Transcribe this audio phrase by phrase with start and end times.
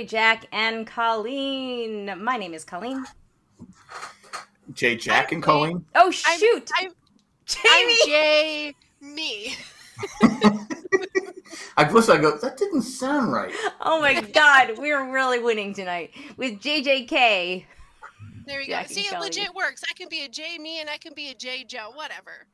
[0.00, 2.12] with Jay, Jack, and Colleen.
[2.22, 3.04] My name is Colleen.
[4.72, 5.84] Jay, Jack, and Colleen.
[5.94, 6.90] Oh shoot, I'm,
[7.44, 7.68] Jamie.
[7.68, 9.56] I'm Jay me.
[11.76, 12.16] I listen.
[12.16, 12.36] I go.
[12.38, 13.52] That didn't sound right.
[13.82, 17.64] oh my God, we're really winning tonight with JJK.
[18.46, 18.94] There you Jack go.
[18.94, 19.26] See, it Kelly.
[19.26, 19.82] legit works.
[19.88, 22.46] I can be a J me and I can be a J Joe, whatever.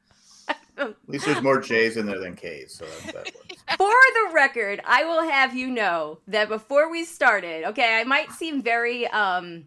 [0.77, 3.31] At least there's more J's in there than K's, so that.
[3.77, 8.31] For the record, I will have you know that before we started, okay, I might
[8.33, 9.65] seem very um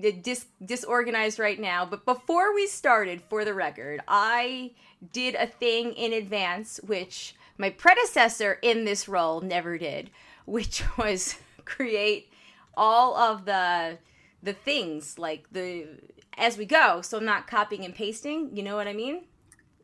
[0.00, 4.72] dis- disorganized right now, but before we started, for the record, I
[5.12, 10.10] did a thing in advance which my predecessor in this role never did,
[10.46, 12.32] which was create
[12.74, 13.98] all of the
[14.42, 15.86] the things like the
[16.38, 18.56] as we go, so I'm not copying and pasting.
[18.56, 19.24] You know what I mean?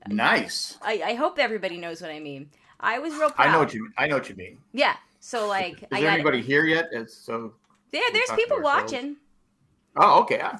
[0.06, 0.78] Nice.
[0.82, 2.50] I, I hope everybody knows what I mean.
[2.80, 3.48] I was real proud.
[3.48, 3.90] I know what you.
[3.98, 4.58] I know what you mean.
[4.72, 4.94] Yeah.
[5.20, 6.88] So like, Is I there got anybody here yet?
[6.92, 7.52] It's so.
[7.90, 8.02] there.
[8.12, 9.16] There's people watching.
[9.96, 10.40] Oh, okay.
[10.40, 10.58] I-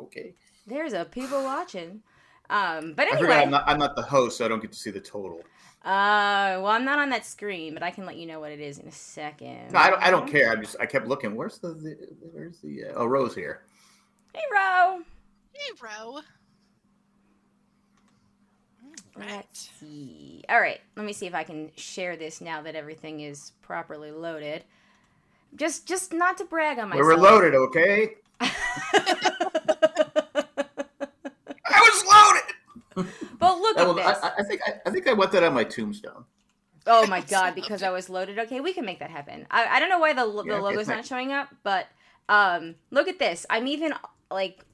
[0.00, 0.34] Okay.
[0.66, 2.02] There's a people watching.
[2.50, 3.22] Um, but I forgot.
[3.22, 3.64] anyway, I'm not.
[3.66, 5.38] I'm not the host, so I don't get to see the total.
[5.84, 8.58] uh, well, I'm not on that screen, but I can let you know what it
[8.60, 9.70] is in a second.
[9.72, 10.02] No, I don't.
[10.02, 10.50] I don't care.
[10.50, 10.74] I just.
[10.80, 11.36] I kept looking.
[11.36, 11.68] Where's the?
[11.68, 11.96] the
[12.32, 12.86] where's the?
[12.86, 13.62] Uh, oh, Rose here.
[14.34, 15.02] Hey, Ro.
[15.52, 15.72] Hey,
[19.00, 19.24] bro.
[19.26, 19.46] Let's Right.
[19.80, 20.44] see.
[20.48, 24.10] All right, let me see if I can share this now that everything is properly
[24.10, 24.64] loaded.
[25.56, 27.06] Just, just not to brag on myself.
[27.06, 27.54] We're loaded.
[27.54, 28.14] Okay.
[28.40, 28.50] I
[31.66, 32.04] was
[32.96, 33.12] loaded.
[33.38, 34.18] But look That at this.
[34.22, 34.60] I, I think.
[34.66, 36.24] I, I think I want that on my tombstone.
[36.86, 38.38] Oh my god, because I was loaded.
[38.38, 39.46] Okay, we can make that happen.
[39.50, 41.86] I, I don't know why the lo- Yeah, the logo's not showing up, but
[42.28, 43.44] um, look at this.
[43.50, 43.92] I'm even
[44.30, 44.64] like,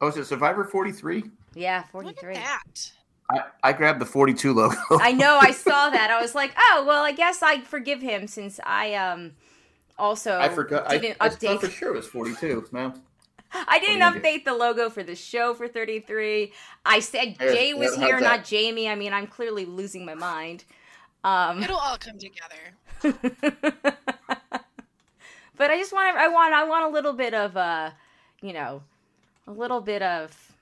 [0.00, 1.24] Oh, is it Survivor 43?
[1.54, 2.34] yeah, Look 43.
[2.34, 2.92] at that.
[3.30, 4.76] I, I grabbed the 42 logo.
[4.90, 5.38] I know.
[5.40, 6.10] I saw that.
[6.10, 9.32] I was like, oh well, I guess I forgive him since I um
[9.98, 10.90] also I forgot.
[10.90, 11.60] I, didn't I thought update.
[11.60, 12.68] for sure it was 42.
[12.72, 12.92] No.
[13.68, 16.52] I didn't What do update the logo for the show for 33.
[16.84, 18.38] I said Here, Jay was how's here, that?
[18.38, 18.88] not Jamie.
[18.88, 20.64] I mean, I'm clearly losing my mind.
[21.22, 22.74] Um, It'll all come together.
[25.56, 27.90] but I just want I want I want a little bit of uh,
[28.42, 28.82] you know,
[29.46, 30.52] a little bit of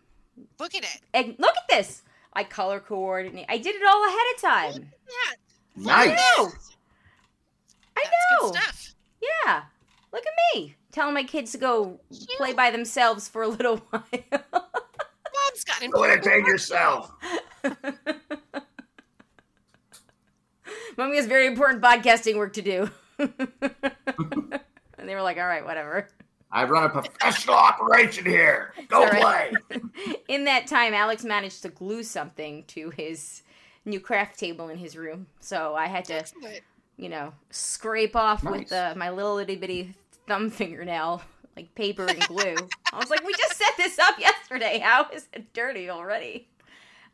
[0.61, 1.01] Look at it.
[1.15, 2.03] and look at this.
[2.33, 3.47] I color coordinate.
[3.49, 4.41] I did it all ahead of
[4.75, 4.91] time.
[5.09, 6.09] Yeah, Nice.
[6.09, 6.51] know.
[7.97, 8.05] I
[8.41, 8.51] know.
[8.51, 8.95] good stuff.
[9.21, 9.63] Yeah.
[10.13, 12.01] Look at me telling my kids to go
[12.37, 14.03] play by themselves for a little while.
[14.23, 17.11] Mom's got Go important entertain yourself.
[20.97, 22.91] Mommy has very important podcasting work to do.
[23.19, 23.39] and
[25.09, 26.09] they were like, all right, whatever.
[26.53, 28.75] I run a professional operation here.
[28.89, 29.53] Go It's play.
[30.29, 33.43] In that time, Alex managed to glue something to his
[33.85, 35.27] new craft table in his room.
[35.41, 36.61] So I had to, Excellent.
[36.97, 38.61] you know, scrape off Nice.
[38.61, 39.95] with uh, my little itty bitty
[40.29, 41.23] thumb fingernail,
[41.57, 42.55] like paper and glue.
[42.93, 44.79] I was like, we just set this up yesterday.
[44.79, 46.49] How is it dirty already?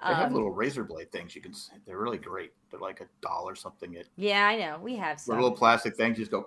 [0.07, 1.35] They have Um, little razor blade things.
[1.35, 1.53] You can.
[1.53, 2.53] s- They're really great.
[2.71, 3.95] They're like a dollar or something.
[3.95, 4.79] It yeah, I know.
[4.83, 6.19] We have they're little plastic things.
[6.19, 6.47] You just go.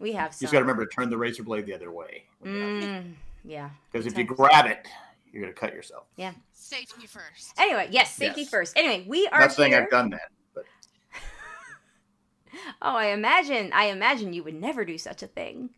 [0.00, 0.40] We have You some.
[0.46, 2.24] just got to remember to turn the razor blade the other way.
[2.44, 3.12] Mm,
[3.44, 3.70] yeah.
[3.92, 4.88] Because if you grab it,
[5.32, 6.04] you're gonna cut yourself.
[6.16, 6.32] Yeah.
[6.52, 7.52] Safety first.
[7.58, 8.50] Anyway, yes, safety Yes.
[8.50, 8.76] first.
[8.76, 9.82] Anyway, we are Not saying here.
[9.82, 10.64] I've done that, but
[12.82, 13.72] Oh, I imagine.
[13.72, 15.70] I imagine you would never do such a thing.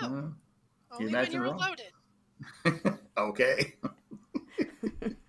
[0.00, 0.34] No, uh, only
[0.98, 1.58] when imagine you're wrong?
[2.64, 2.98] loaded.
[3.16, 3.74] okay.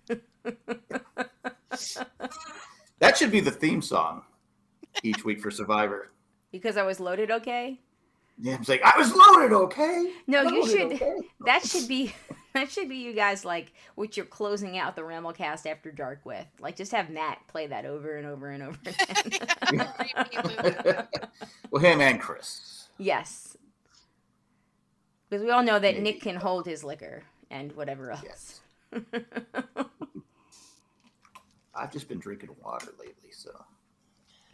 [2.98, 4.22] that should be the theme song
[5.02, 6.10] each week for Survivor.
[6.52, 7.30] Because I was loaded.
[7.30, 7.80] Okay.
[8.38, 9.52] Yeah, I'm saying I was loaded.
[9.54, 10.12] Okay.
[10.26, 10.92] No, you should.
[10.92, 11.14] okay?"
[11.46, 12.14] That should be.
[12.54, 16.46] That should be you guys like what you're closing out the Ramblecast after dark with.
[16.60, 19.88] Like, just have Matt play that over and over and over again.
[21.72, 22.86] Well, him and Chris.
[22.96, 23.56] yes.
[25.28, 26.00] Because we all know that Maybe.
[26.12, 28.22] Nick can hold his liquor and whatever else.
[28.22, 28.60] Yes.
[31.74, 33.50] I've just been drinking water lately, so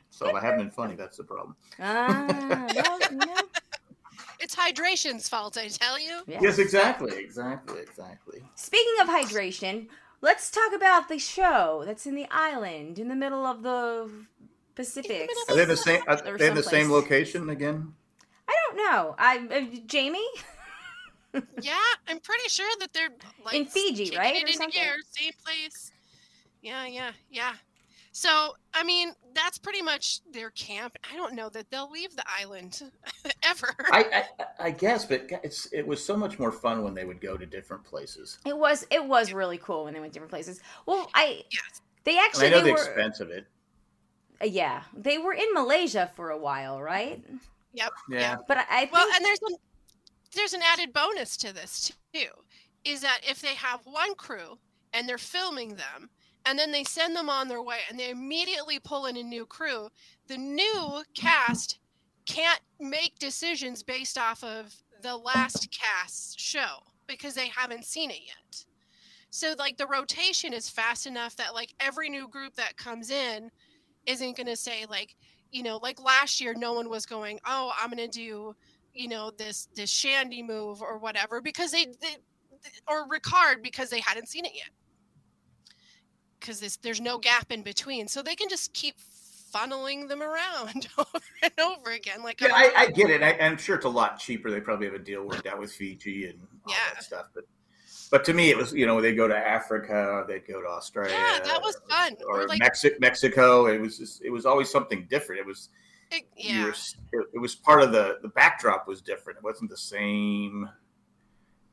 [0.08, 1.54] so if I haven't been funny, that's the problem.
[1.78, 3.40] ah, well, yeah.
[4.40, 6.22] It's hydration's fault, I tell you.
[6.26, 6.40] yeah.
[6.42, 8.42] Yes, exactly, exactly, exactly.
[8.54, 9.88] Speaking of hydration,
[10.22, 14.10] let's talk about the show that's in the island in the middle of the
[14.74, 15.28] Pacific.
[15.28, 16.02] middle Are they the same?
[16.08, 17.92] Are Or they in the same location again?
[18.48, 19.14] I don't know.
[19.18, 20.26] I uh, Jamie.
[21.60, 21.78] Yeah,
[22.08, 23.10] I'm pretty sure that they're
[23.44, 24.72] like In Fiji, right, or into something?
[24.82, 25.92] gear, same place.
[26.60, 27.52] Yeah, yeah, yeah.
[28.12, 30.96] So, I mean, that's pretty much their camp.
[31.12, 32.82] I don't know that they'll leave the island
[33.44, 33.74] ever.
[33.90, 37.20] I, I I guess, but it's it was so much more fun when they would
[37.20, 38.38] go to different places.
[38.44, 40.60] It was it was really cool when they went to different places.
[40.86, 41.80] Well, I Yes.
[42.04, 43.46] they And actually I know they the were expense of it.
[44.42, 47.22] uh, yeah they were in Malaysia for a while, right?
[47.72, 47.92] Yep.
[48.06, 48.36] Yeah.
[48.46, 49.56] But I, I think Well, and there's an
[50.34, 52.28] there's an added bonus to this too,
[52.84, 54.58] is that if they have one crew
[54.92, 56.10] and they're filming them,
[56.46, 59.46] and then they send them on their way, and they immediately pull in a new
[59.46, 59.88] crew,
[60.26, 61.78] the new cast
[62.26, 68.20] can't make decisions based off of the last cast's show because they haven't seen it
[68.26, 68.64] yet.
[69.30, 73.50] So like the rotation is fast enough that like every new group that comes in
[74.06, 75.14] isn't going to say like
[75.52, 78.54] you know like last year no one was going oh i'm going to do
[78.94, 82.16] you know this this shandy move or whatever because they, they
[82.88, 84.70] or ricard because they hadn't seen it yet
[86.40, 88.94] because there's no gap in between so they can just keep
[89.54, 93.22] funneling them around over and over again like Yeah, I, I get it.
[93.22, 94.50] I, I'm sure it's a lot cheaper.
[94.50, 96.94] They probably have a deal worked out with Fiji and all Yeah.
[96.94, 97.26] that stuff.
[97.34, 97.44] But
[98.12, 101.12] but to me, it was you know they go to Africa, they go to Australia.
[101.12, 102.16] Yeah, that was fun.
[102.26, 103.66] Or, Or, like- Mexico, Mexico.
[103.66, 105.40] It was just, it was always something different.
[105.40, 105.68] It was
[106.10, 106.74] it- yeah were
[107.32, 109.38] it, was part of the the backdrop was different.
[109.38, 110.68] It wasn't the same.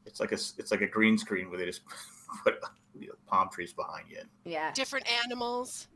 [0.06, 1.81] It's like a it's like a green screen where they just
[2.44, 2.56] put
[3.00, 4.21] you know, palm trees behind you.
[4.45, 4.71] yeah.
[4.74, 5.88] different animals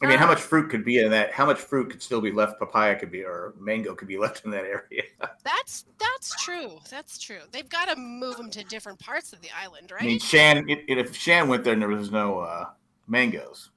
[0.00, 1.32] I mean, how Uh, much fruit could be in that?
[1.32, 2.60] How much fruit could still be left?
[2.60, 5.02] Papaya could be, or mango could be left in that area.
[5.42, 9.48] that's that's true that's true they've got to move them to different parts of the
[9.56, 10.68] island right I mean, Shan.
[10.70, 12.66] It, it, if Shan went there and there was no uh,
[13.08, 13.70] mangoes,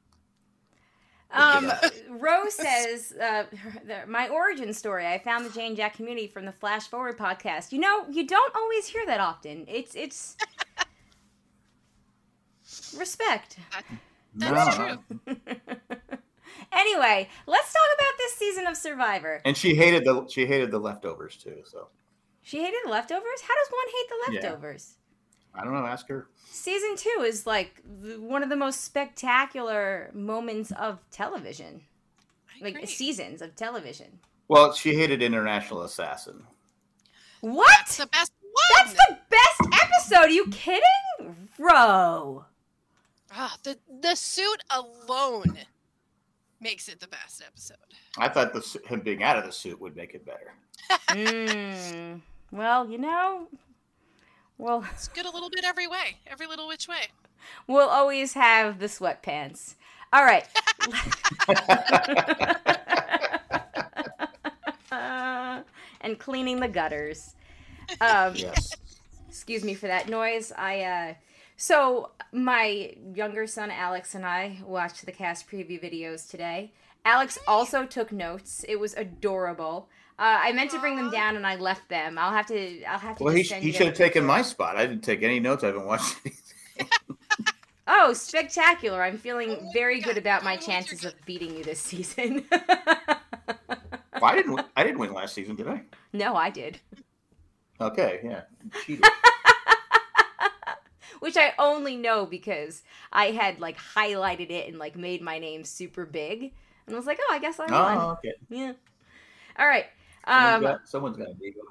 [1.31, 1.71] Um,
[2.09, 3.45] Rose says, uh,
[3.87, 5.07] the, my origin story.
[5.07, 7.71] I found the Jane Jack community from the Flash Forward podcast.
[7.71, 9.65] You know, you don't always hear that often.
[9.67, 10.35] It's it's
[12.97, 13.57] respect.
[13.75, 13.81] Uh,
[14.35, 14.97] that's No.
[15.25, 15.35] true.
[16.71, 19.41] anyway, let's talk about this season of Survivor.
[19.45, 21.61] And she hated the she hated the leftovers too.
[21.65, 21.87] So
[22.41, 23.41] She hated the leftovers.
[23.41, 24.49] How does one hate the Yeah.
[24.51, 24.95] leftovers?
[25.53, 25.85] I don't know.
[25.85, 26.27] Ask her.
[26.49, 31.81] Season two is like the, one of the most spectacular moments of television,
[32.61, 34.19] like seasons of television.
[34.47, 36.45] Well, she hated International Assassin.
[37.41, 37.67] What?
[37.79, 38.63] That's the best one.
[38.77, 40.17] That's the best episode.
[40.25, 41.47] Are you kidding?
[41.57, 42.45] Bro.
[43.33, 45.57] Ah, the the suit alone
[46.59, 47.77] makes it the best episode.
[48.17, 50.53] I thought the him being out of the suit would make it better.
[51.09, 52.21] Mm.
[52.51, 53.47] Well, you know,
[54.57, 57.07] well, It's good a little bit every way, every little which way.
[57.67, 59.75] we'll always have the sweatpants.
[60.11, 60.45] All right.
[64.91, 67.35] and cleaning the gutters.
[67.99, 68.73] Um, Yes.
[69.29, 70.51] excuse me for that noise.
[70.57, 71.13] I uh
[71.61, 76.71] so my younger son Alex and I watched the cast preview videos today.
[77.05, 78.65] Alex also took notes.
[78.67, 79.87] It was adorable.
[80.17, 82.17] Uh, I meant to bring them down and I left them.
[82.17, 82.83] I'll have to.
[82.85, 83.23] I'll have to.
[83.23, 84.75] Well, he, just he you should have taken my spot.
[84.75, 85.63] I didn't take any notes.
[85.63, 86.89] I haven't watched anything.
[87.87, 89.03] Oh, spectacular!
[89.03, 91.63] I'm feeling Oh very good about my all the ones you're chances of beating you
[91.63, 92.43] this season.
[92.49, 94.61] Well, I didn't.
[94.75, 95.83] I didn't win last season, did I?
[96.11, 96.79] no, I did.
[97.79, 98.19] Okay.
[98.23, 98.97] Yeah.
[101.21, 102.83] Which I only know because
[103.13, 106.53] I had like highlighted it and like made my name super big,
[106.87, 107.97] and I was like, oh, I guess I won.
[107.97, 108.33] oh, okay.
[108.49, 108.73] Yeah.
[109.59, 109.85] All right.
[110.31, 111.61] Someone's Um, got, someone's got a ego.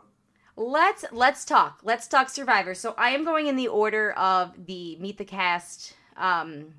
[0.57, 1.81] let's let's talk.
[1.83, 2.75] Let's talk Survivor.
[2.75, 6.75] So I am going in the order of the Meet the Cast um,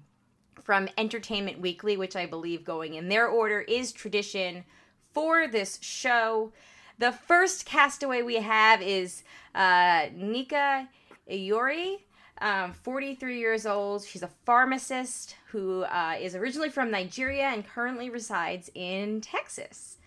[0.63, 4.65] from Entertainment Weekly, which I believe going in their order is tradition
[5.13, 6.53] for this show.
[6.99, 9.23] The first castaway we have is
[9.55, 10.87] uh, Nika
[11.29, 11.97] Iori,
[12.41, 14.03] um, 43 years old.
[14.03, 19.97] She's a pharmacist who uh, is originally from Nigeria and currently resides in Texas.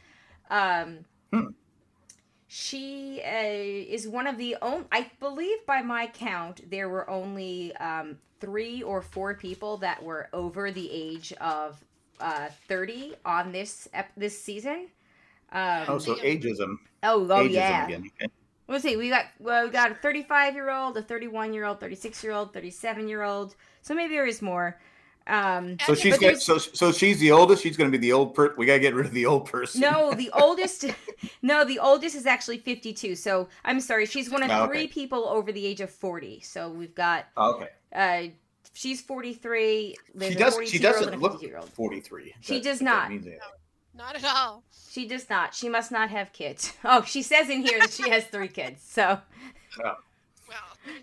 [0.51, 1.05] Um,
[2.47, 7.75] she uh, is one of the only, I believe by my count, there were only
[7.77, 11.83] um, three or four people that were over the age of
[12.21, 14.89] uh, 30 on this ep- this season.
[15.53, 16.77] Um, Oh, so ageism.
[17.03, 17.87] oh, oh ageism yeah.
[17.87, 18.11] again.
[18.21, 18.33] Okay.
[18.69, 18.97] Let's see.
[18.97, 22.33] We got well, we got a 35 year old, a 31 year old, 36 year
[22.33, 23.55] old, 37 year old.
[23.83, 24.79] So maybe there is more.
[25.27, 27.63] Um, So she's got, so so she's the oldest.
[27.63, 28.55] She's going to be the old per.
[28.57, 29.81] We got to get rid of the old person.
[29.81, 30.85] no, the oldest.
[31.41, 33.17] No, the oldest is actually 52.
[33.17, 34.73] So I'm sorry, she's one of Oh, okay.
[34.73, 36.41] three people over the age of 40.
[36.41, 37.69] So we've got Oh, okay.
[37.95, 38.31] uh,
[38.75, 39.95] she's 43.
[40.21, 40.59] She does.
[40.67, 42.35] She doesn't look 52 year forty-three.
[42.41, 43.11] She That- does not.
[43.95, 44.23] Means anything.
[44.23, 44.63] Not at all.
[44.91, 45.55] She does not.
[45.55, 46.73] She must not have kids.
[46.85, 48.83] Oh, she says in here that she has three kids.
[48.87, 49.21] So
[49.79, 49.99] Well,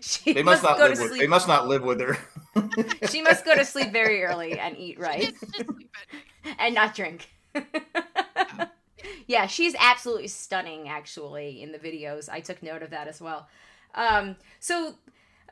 [0.00, 1.18] she They must not go live to with.
[1.18, 2.18] They must not live with her.
[3.08, 5.28] She must go to sleep very early and eat right.
[5.28, 5.90] it's just sleep
[6.44, 6.56] it.
[6.58, 7.28] and not drink.
[9.26, 10.88] yeah, she's absolutely stunning.
[10.88, 13.48] Actually, in the videos, I took note of that as well.
[13.94, 14.94] Um, so,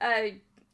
[0.00, 0.28] uh,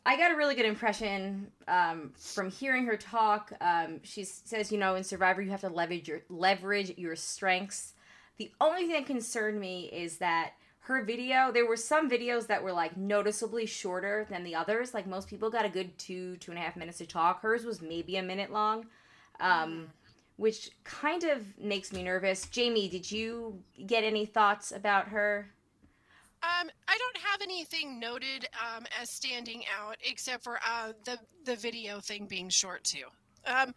[0.07, 3.53] I got a really good impression um, from hearing her talk.
[3.61, 7.95] Um, she says, you know, in Survivor, you have to leverage your leverage your strengths.
[8.37, 12.63] The only thing that concerned me is that her video, there were some videos that
[12.63, 14.95] were like noticeably shorter than the others.
[14.95, 17.43] Like most people got a good two, two and a half minutes to talk.
[17.43, 18.87] Hers was maybe a minute long,
[19.41, 19.89] um,
[20.37, 22.47] which kind of makes me nervous.
[22.47, 23.59] Jamie, did you
[23.89, 25.51] get any thoughts about her?
[26.47, 31.57] Um, I don't have anything noted um, as standing out except for uh, the the
[31.57, 33.05] video thing being short too.
[33.47, 33.75] Um,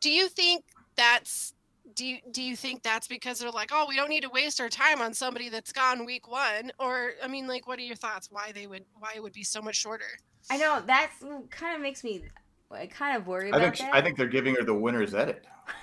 [0.00, 0.64] do you think
[0.96, 1.54] that's
[1.94, 4.60] do you, do you think that's because they're like, oh, we don't need to waste
[4.60, 6.70] our time on somebody that's gone week one?
[6.78, 8.28] Or I mean, like, what are your thoughts?
[8.30, 10.18] Why they would why it would be so much shorter?
[10.50, 12.22] I know that's kind of makes me
[12.70, 13.94] I kind of worry I about think she, that.
[13.94, 15.44] I think they're giving her the winner's edit.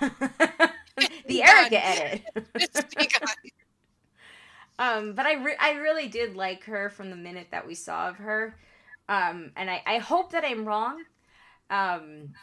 [1.26, 2.24] the Erica edit.
[4.78, 8.08] Um, but I re- I really did like her from the minute that we saw
[8.08, 8.56] of her,
[9.08, 11.02] um, and I, I hope that I'm wrong.
[11.70, 12.34] Um,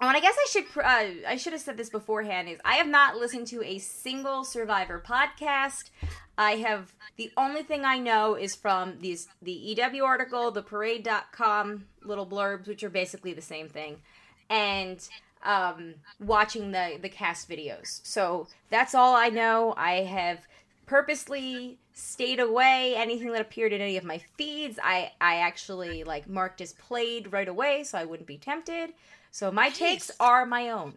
[0.00, 2.48] and I guess I should uh, I should have said this beforehand.
[2.48, 5.90] Is I have not listened to a single Survivor podcast.
[6.36, 11.86] I have the only thing I know is from these the EW article, the Parade.com
[12.04, 13.96] little blurbs, which are basically the same thing,
[14.48, 15.06] and
[15.42, 18.00] um, watching the the cast videos.
[18.04, 19.74] So that's all I know.
[19.76, 20.38] I have
[20.88, 26.26] purposely stayed away anything that appeared in any of my feeds i i actually like
[26.28, 28.90] marked as played right away so i wouldn't be tempted
[29.30, 30.94] so my takes are my own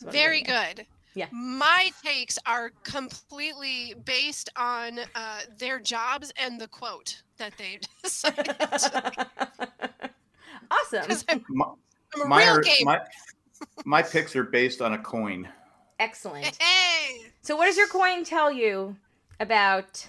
[0.00, 0.86] That's what I'm Very good.
[1.14, 1.28] Yeah.
[1.32, 8.48] My takes are completely based on uh, their jobs and the quote that they decided.
[8.60, 9.30] at.
[10.72, 11.44] awesome 'Cause I'm,
[12.14, 13.00] I'm a my, real are- my,
[13.84, 15.48] my picks are based on a coin.
[15.98, 18.96] Excellent Hey, so what does your coin tell you
[19.40, 20.06] about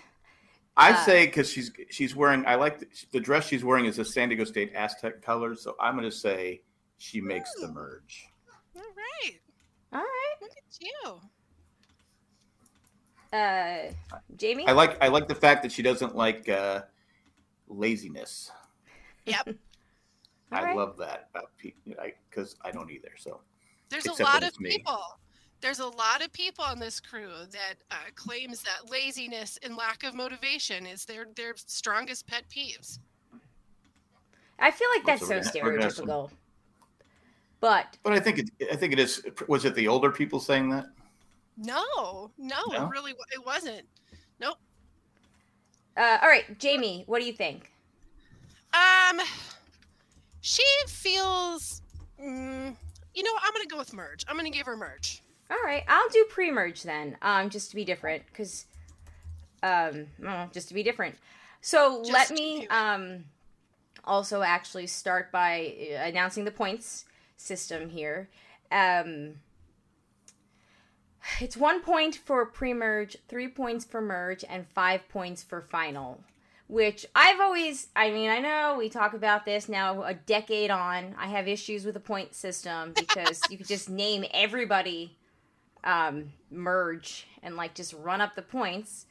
[0.77, 2.45] I Uh, say because she's she's wearing.
[2.45, 5.75] I like the, the dress she's wearing is the San Diego State Aztec colors, so
[5.79, 6.61] I'm going to say
[6.97, 8.27] she makes the merge.
[8.75, 9.39] all right.
[9.93, 11.21] all right Look at you.
[13.31, 13.91] uh
[14.35, 16.81] jamie I like I like the fact that she doesn't like uh,
[17.67, 18.51] laziness.
[19.25, 19.49] Yep.
[20.51, 20.75] I All right.
[20.75, 21.81] love that about people
[22.29, 23.09] because I, don't either.
[23.17, 23.41] So
[23.89, 24.69] There's Except a lot of me.
[24.69, 24.99] people.
[25.65, 30.03] There's a lot of people on this crew that uh, claims that laziness and lack
[30.03, 32.99] of motivation is their their strongest pet peeves.
[34.59, 36.29] i feel like that's So so we're gonna- we're gonna have some- stereotypical
[37.61, 39.23] but But I think it, I think it is.
[39.47, 40.85] Was it the older people saying that?
[41.57, 42.85] No, no, No?
[42.85, 43.87] it really it wasn't.
[44.39, 44.59] Nope.
[45.97, 47.71] uh all right jamie what do you think
[48.71, 49.19] Um,
[50.41, 51.81] she feels.
[52.21, 52.75] Mm,
[53.15, 53.41] you know, what?
[53.43, 54.23] I'm gonna go with merge.
[54.27, 55.23] I'm gonna give her merge.
[55.49, 58.65] All right, I'll do pre-merge then, um, just to be different, because,
[59.61, 61.15] um, well, just to be different.
[61.61, 63.25] So Just let me um,
[64.03, 67.05] also actually start by uh, announcing the points
[67.37, 68.29] system here.
[68.71, 69.35] Um,
[71.39, 76.21] it's one point for pre-merge, three points for merge, and five points for final.
[76.67, 81.13] Which I've always, I mean, I know we talk about this now a decade on.
[81.19, 85.15] I have issues with the point system because you could just name everybody
[85.85, 89.05] um, merge and like just run up the points.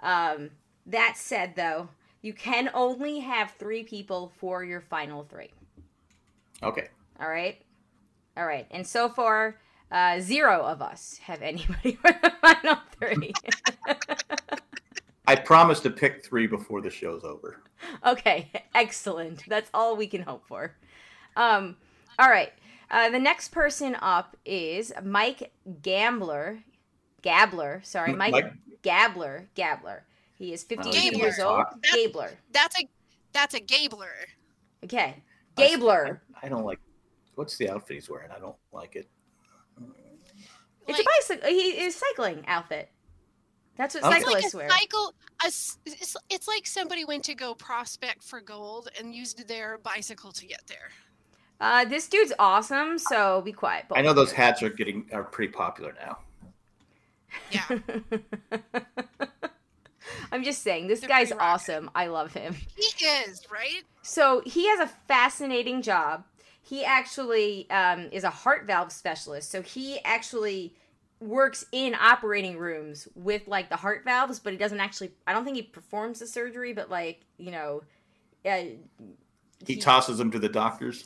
[0.00, 0.50] Um,
[0.86, 1.88] that said, though,
[2.22, 5.50] you can only have three people for your final three.
[6.62, 6.88] Okay.
[7.20, 7.60] All right,
[8.36, 9.60] all right, and so far,
[9.92, 13.32] uh, zero of us have anybody for the final three.
[15.26, 17.60] I promise to pick three before the show's over.
[18.04, 19.42] okay, excellent.
[19.48, 20.74] That's all we can hope for.
[21.36, 21.76] Um,
[22.18, 22.52] all right.
[22.90, 26.58] Uh, the next person up is Mike Gambler.
[27.22, 29.48] Gabler, sorry, Mike, Mike- Gabler.
[29.54, 30.04] Gabler.
[30.36, 31.18] He is 58 Gabler.
[31.18, 31.64] years old.
[31.82, 32.30] That's- Gabler.
[32.52, 32.88] That's a
[33.32, 34.12] that's a Gabler.
[34.84, 35.22] Okay.
[35.56, 36.20] Gabler.
[36.42, 36.78] I, I don't like.
[37.34, 38.30] What's the outfit he's wearing?
[38.30, 39.08] I don't like it.
[40.86, 41.48] It's Like- a bicycle.
[41.50, 42.90] He is cycling outfit.
[43.76, 44.16] That's what Okay.
[44.18, 44.70] It's like cyclists a wear.
[44.70, 45.14] cycle.
[45.42, 49.78] A, s- it's, it's like somebody went to go prospect for gold and used their
[49.78, 50.90] bicycle to get there.
[51.60, 53.86] Uh, this dude's awesome, so be quiet.
[53.94, 56.18] I know those hats are getting are pretty popular now.
[57.50, 57.78] Yeah,
[60.32, 61.90] I'm just saying, this They're guy's awesome.
[61.94, 62.54] I love him.
[62.76, 63.82] he is right.
[64.02, 66.24] So he has a fascinating job.
[66.62, 69.50] He actually um, is a heart valve specialist.
[69.50, 70.74] So he actually
[71.20, 75.12] works in operating rooms with like the heart valves, but he doesn't actually.
[75.26, 77.82] I don't think he performs the surgery, but like you know,
[78.44, 78.62] uh,
[79.66, 81.04] He tosses them to the doctors.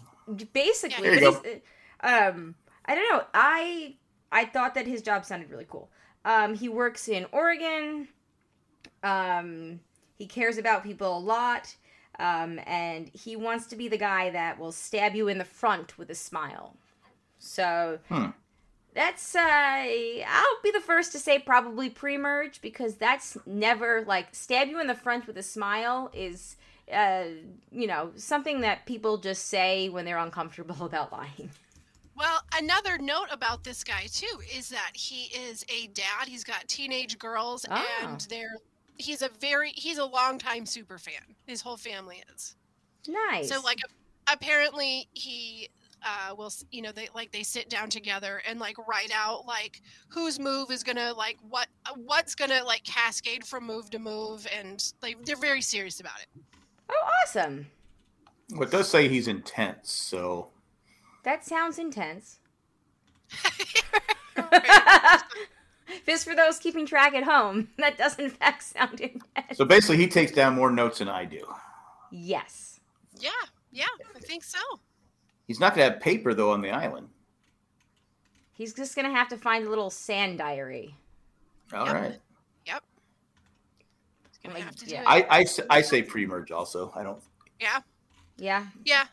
[0.53, 1.21] Basically.
[1.21, 1.63] But
[2.03, 2.55] um,
[2.85, 3.25] I don't know.
[3.35, 3.97] I
[4.31, 5.91] I thought that his job sounded really cool.
[6.25, 8.09] Um, he works in Oregon.
[9.03, 9.81] Um,
[10.17, 11.75] he cares about people a lot.
[12.19, 15.97] Um, and he wants to be the guy that will stab you in the front
[15.97, 16.75] with a smile.
[17.39, 18.31] So Hmm.
[18.95, 24.69] That's uh I'll be the first to say probably pre-merge because that's never like stab
[24.69, 26.57] you in the front with a smile is
[26.93, 27.25] uh
[27.71, 31.51] you know something that people just say when they're uncomfortable about lying.
[32.17, 36.27] Well, another note about this guy too is that he is a dad.
[36.27, 37.85] He's got teenage girls, Oh.
[38.03, 38.57] and they're
[38.97, 41.23] he's a very he's a longtime super fan.
[41.47, 42.57] His whole family is.
[43.07, 43.49] Nice.
[43.49, 43.79] So like
[44.33, 45.69] apparently he
[46.05, 49.81] uh will you know they like they sit down together and like write out like
[50.09, 51.67] whose move is gonna like what
[51.97, 56.43] what's gonna like cascade from move to move and like they're very serious about it.
[56.91, 57.67] Oh, awesome.
[58.53, 60.49] Well, it does say he's intense, so
[61.25, 62.39] That sounds intense.
[64.37, 65.21] Right.
[66.07, 69.57] Just for those keeping track at home, that does in fact sound intense.
[69.57, 71.41] so basically he takes down more notes than I do.
[72.11, 72.81] Yes.
[73.19, 73.31] yeah,
[73.73, 73.85] yeah,
[74.17, 74.59] I think so.
[75.47, 77.09] He's not going to have paper though on the island.
[78.55, 80.93] He's just gonna have to find a little sand diary.
[81.73, 81.95] All Yep.
[81.95, 82.19] right.
[84.49, 84.57] Yep.
[84.57, 85.03] He's gonna Like, have to do yeah.
[85.03, 85.07] it.
[85.31, 86.93] I, I, s- I say pre-merge also.
[86.95, 87.21] I don't.
[87.61, 87.81] yeah,
[88.37, 88.67] Yeah.
[88.85, 89.05] yeah.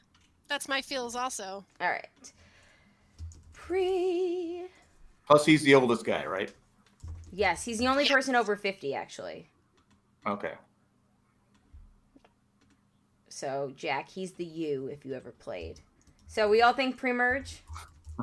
[0.48, 1.66] That's my feels also.
[1.82, 2.08] All right.
[3.54, 4.66] Pre.
[5.28, 6.54] Plus he's the oldest guy, right?
[7.32, 8.14] Yes, he's the only Yes.
[8.14, 9.50] person over fifty actually.
[10.28, 10.54] Okay.
[13.30, 15.80] So Jack, he's the you if you ever played.
[16.28, 17.64] So we all think pre-merge.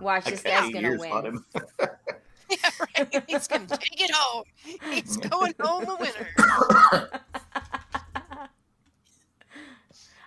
[0.01, 1.45] Watch this guy's gonna win.
[2.53, 2.59] him.
[2.63, 3.25] Yeah, right.
[3.29, 4.45] He's gonna take it home.
[4.91, 7.11] He's going home the winner.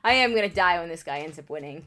[0.04, 1.86] I am gonna die when this guy ends up winning.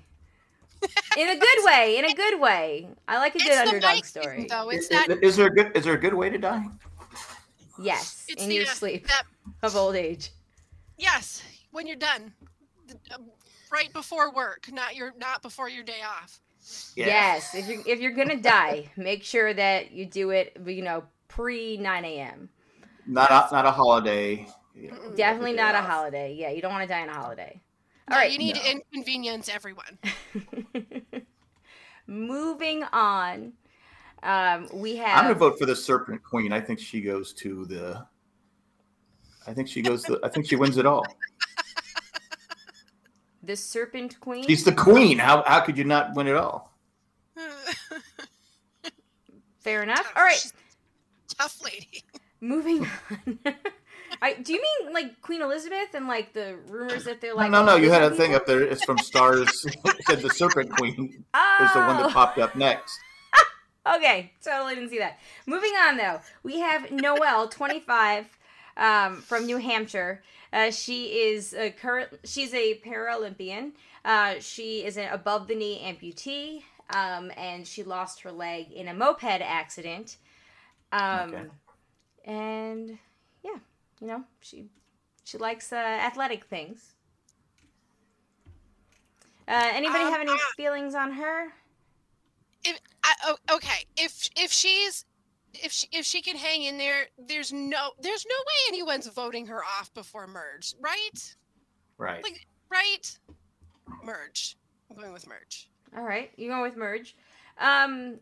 [1.17, 1.99] In a good way.
[1.99, 2.89] In a good way.
[3.07, 4.37] I like a good It's underdog mic story.
[4.39, 4.69] thing, though.
[4.71, 5.23] It's Is, that.
[5.23, 6.65] is there a good is there a good way to die?
[7.81, 9.23] Yes, It's in the, your uh, sleep That
[9.63, 10.31] of old age.
[10.97, 12.33] yes, when you're done,
[13.13, 13.19] uh,
[13.71, 16.41] right before work, not your not before your day off.
[16.95, 20.57] Yes, if you're if you're gonna die, make sure that you do it.
[20.65, 22.49] You know, pre nine a.m.
[23.07, 24.47] Not a, not a holiday.
[24.75, 26.35] you know, Definitely day not a holiday.
[26.35, 27.61] Yeah, you don't want to die on a holiday.
[28.11, 28.33] No, All right.
[28.33, 28.61] you need No.
[28.63, 29.99] to inconvenience everyone.
[32.07, 33.53] Moving on,
[34.23, 35.19] um, we have.
[35.19, 36.53] I'm gonna vote for the Serpent Queen.
[36.53, 38.07] I think she goes to the.
[39.47, 40.03] I think she goes.
[40.05, 41.07] To, I think she wins it all.
[43.49, 44.45] The Serpent Queen.
[44.47, 45.17] She's the queen.
[45.17, 46.71] How how could you not win it all?
[49.61, 50.13] Fair enough.
[50.15, 50.53] All right, She's
[51.39, 52.05] tough lady.
[52.43, 53.39] moving on.
[54.21, 57.51] I, do you mean like Queen Elizabeth and like the rumors that they're like?
[57.51, 57.77] no, no, no.
[57.77, 58.61] You had a Elizabeth thing up there.
[58.61, 59.49] It's from Stars.
[59.67, 62.11] it said the Serpent Queen was the one that oh.
[62.11, 62.99] popped up next.
[63.97, 65.19] Okay, totally didn't see that.
[65.47, 68.27] Moving on though, we have Noelle, 25,
[68.79, 70.23] um, from New Hampshire.
[70.53, 72.11] Uh, she is a current.
[72.25, 73.73] She's a Paralympian.
[74.05, 76.63] Uh, she is an above the knee amputee,
[76.97, 80.17] um, and she lost her leg in a moped accident.
[80.93, 81.45] Um, Okay.
[82.25, 82.99] and
[83.43, 83.59] yeah,
[84.01, 84.67] you know she
[85.25, 86.95] she likes uh, athletic things.
[89.49, 91.53] Uh, anybody Um, have any uh, feelings on her?
[92.65, 95.05] If I, okay, if if she's
[95.63, 99.47] if she, if she can hang in there, there's no there's no way anyone's voting
[99.47, 101.35] her off before merge, right?
[101.97, 102.23] Right.
[102.23, 103.19] Like right?
[104.05, 104.57] Merge.
[104.91, 105.69] I'm going with merge.
[105.97, 107.17] All right, you go with merge.
[107.59, 108.19] Um,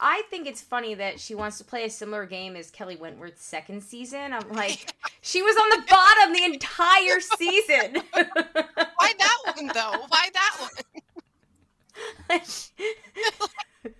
[0.00, 3.42] I think it's funny that she wants to play a similar game as Kelly Wentworth's
[3.44, 4.32] second season.
[4.32, 8.02] I'm like, she was on the bottom the entire season.
[8.12, 10.04] Why that one though?
[10.08, 12.40] Why that one?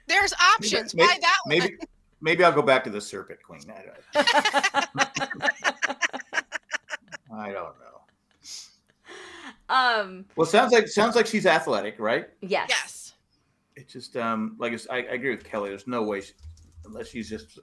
[0.07, 0.95] There's options.
[0.95, 1.79] Maybe- Why that one?
[2.27, 3.61] Maybe maybe I'll go back to the Serpent Queen.
[3.71, 5.47] I don't,
[7.33, 8.03] I don't know.
[9.69, 12.29] um, Well, sounds like sounds like she's athletic, right?
[12.41, 12.67] yes.
[12.69, 13.15] Yes.
[13.77, 15.69] It's just um like I, I agree with Kelly.
[15.71, 16.33] There's no way, she,
[16.85, 17.61] unless she's just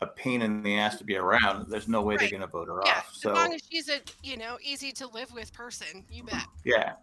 [0.00, 1.66] a pain in the ass to be around.
[1.70, 2.28] There's no way Right.
[2.30, 2.96] they're gonna vote her Yeah.
[2.98, 3.10] off.
[3.14, 6.46] As So long as she's a you know easy to live with person, you bet.
[6.64, 6.94] yeah.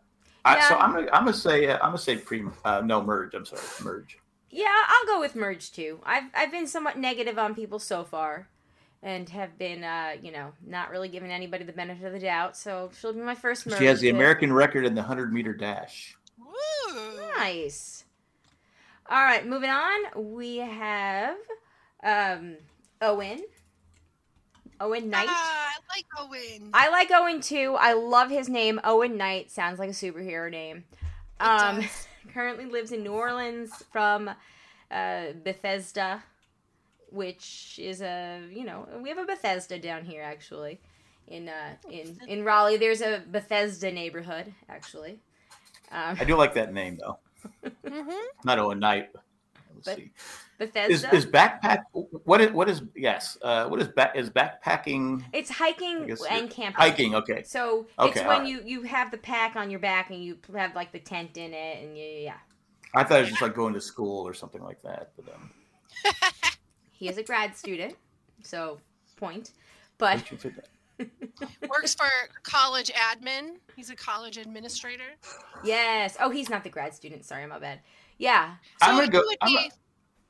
[0.43, 3.33] I, so I'm gonna I'm gonna say uh, I'm gonna say pre uh, no merge.
[3.33, 4.17] I'm sorry merge.
[4.51, 5.99] Yeah, I'll go with merge too.
[6.05, 8.47] I've I've been somewhat negative on people so far,
[9.01, 12.57] and have been uh you know not really giving anybody the benefit of the doubt.
[12.57, 13.79] So she'll be my first merge.
[13.79, 14.15] She has the pick.
[14.15, 16.15] American record in the hundred meter dash.
[16.37, 17.21] Woo.
[17.37, 18.03] Nice.
[19.09, 20.33] All right, moving on.
[20.35, 21.37] We have
[22.03, 22.55] um
[23.01, 23.41] Owen.
[24.79, 25.27] Owen Knight.
[25.29, 26.69] Ah, I like Owen.
[26.73, 27.75] I like Owen too.
[27.79, 28.81] I love his name.
[28.83, 30.83] Owen Knight sounds like a superhero name.
[31.39, 32.07] It Um, does.
[32.33, 34.29] Currently lives in New Orleans from
[34.89, 36.23] uh, Bethesda,
[37.09, 40.79] which is a you know we have a Bethesda down here actually
[41.27, 42.77] in uh, in in Raleigh.
[42.77, 45.19] There's a Bethesda neighborhood actually.
[45.91, 47.19] Um, I do like that name though.
[47.87, 49.09] hmm Not Owen Knight.
[49.85, 50.11] Let's But- see.
[50.57, 50.93] Bethesda.
[51.15, 51.79] Is, is backpack
[52.23, 53.35] what is what is yes?
[53.41, 56.79] Uh, what is back is backpacking it's hiking guess and camping.
[56.79, 57.15] hiking?
[57.15, 58.47] Okay, So Okay, it's when alright.
[58.47, 61.53] you you have the pack on your back and you have like the tent in
[61.55, 62.35] it and you, yeah.
[62.93, 65.13] I thought it was just like going to school or something like that.
[65.15, 65.51] But um,
[66.91, 67.95] He is a grad student,
[68.43, 68.79] so
[69.17, 69.53] point.
[69.97, 70.67] But don't you fit that?
[71.69, 72.05] Works for
[72.43, 73.55] college admin.
[73.75, 75.09] He's a college administrator.
[75.63, 77.25] yes, oh, he's not the grad student.
[77.25, 77.79] Sorry, my bad.
[78.21, 79.71] Yeah, So I'm gonna he go- would I'm be- a-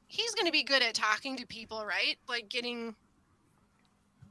[0.07, 2.15] he's going to be good at talking to people, right?
[2.29, 2.95] Like getting.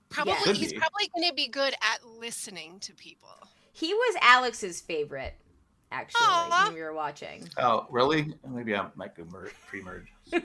[0.09, 0.79] Probably, Could he's be.
[0.79, 3.29] probably going to be good at listening to people.
[3.73, 5.35] he was Alex's favorite
[5.93, 6.65] actually Aw.
[6.67, 7.49] when we were watching.
[7.59, 8.35] Oh, really?
[8.49, 10.13] Maybe I might go mer- pre-merge.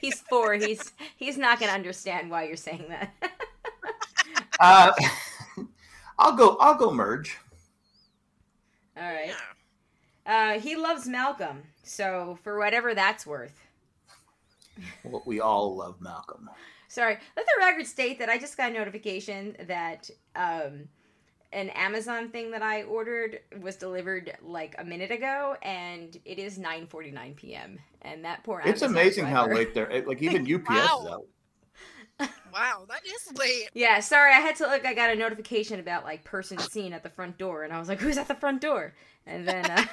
[0.00, 0.54] he's four.
[0.54, 3.12] He's he's not gonna understand why you're saying that.
[4.60, 4.92] Uh,
[6.18, 6.56] I'll go.
[6.60, 7.36] I'll go merge.
[8.96, 9.34] All right.
[10.26, 10.54] Yeah.
[10.56, 13.58] Uh, he loves Malcolm, so for whatever that's worth.
[15.04, 16.48] Well, we all love Malcolm.
[16.88, 20.88] Sorry, let the record state that I just got a notification that um,
[21.52, 26.58] an Amazon thing that I ordered was delivered like a minute ago, and it is
[26.58, 27.78] 9:49 p.m.
[28.02, 31.02] And that poor It's Amazon amazing how late they're it- like even UPS Wow.
[31.06, 31.26] is out.
[32.52, 33.70] Wow, that is late.
[33.74, 34.84] Yeah, sorry, I had to look.
[34.84, 37.88] I got a notification about like person seen at the front door, and I was
[37.88, 38.94] like, "Who's at the front door?"
[39.26, 39.84] And then uh,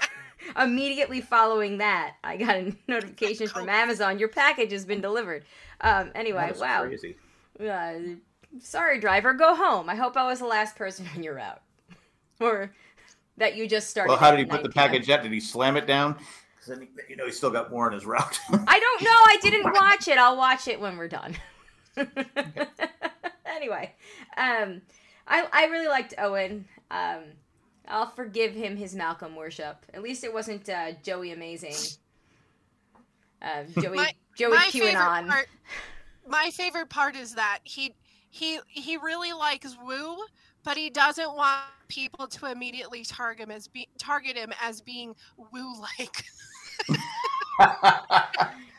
[0.62, 5.46] immediately following that, I got a notification from Amazon: "Your package has been delivered."
[5.82, 6.84] Um, anyway, That is wow.
[6.84, 7.16] crazy.
[7.60, 7.94] Uh,
[8.60, 9.90] sorry, driver, go home.
[9.90, 11.62] I hope I was the last person on your route,
[12.40, 12.74] or
[13.38, 14.10] that you just started.
[14.10, 15.24] Well, how did he put the package up?
[15.24, 16.18] Did he slam it down?
[16.56, 18.40] Because then he, you know he still got more in his route.
[18.50, 19.10] I don't know.
[19.12, 20.18] I didn't watch it.
[20.18, 21.36] I'll watch it when we're done.
[23.46, 23.94] anyway,
[24.38, 24.82] um,
[25.28, 26.66] I I really liked Owen.
[26.92, 27.24] Um,
[27.88, 29.86] I'll forgive him his Malcolm worship.
[29.94, 31.76] At least it wasn't uh, Joey Amazing.
[33.42, 35.48] Uh, Joey My- Joey my favorite part.
[36.28, 37.94] My favorite part is that he
[38.30, 40.18] he he really likes Woo,
[40.64, 45.16] but he doesn't want people to immediately target him as be, target him as being
[45.52, 46.24] Woo like.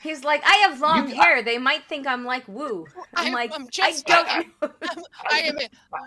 [0.02, 1.42] He's like, I have long You- hair.
[1.42, 2.86] They might think I'm like Woo.
[3.14, 4.26] I'm I'm- like, I'm I just don't.
[4.28, 4.50] kidding.
[5.30, 5.56] I am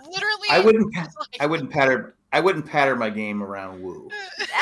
[0.10, 0.48] literally.
[0.50, 0.96] I wouldn't.
[0.96, 2.16] like- I wouldn't patter.
[2.34, 4.10] I wouldn't patter my game around Woo.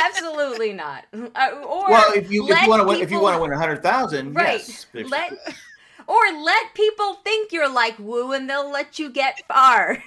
[0.05, 1.05] Absolutely not.
[1.13, 3.51] Uh, or Well, if you if you want to win, if you want to win
[3.53, 4.59] a hundred thousand, Right.
[4.59, 4.85] yes.
[4.93, 5.31] Let
[6.07, 10.03] or let people think you're like Woo, and they'll let you get far.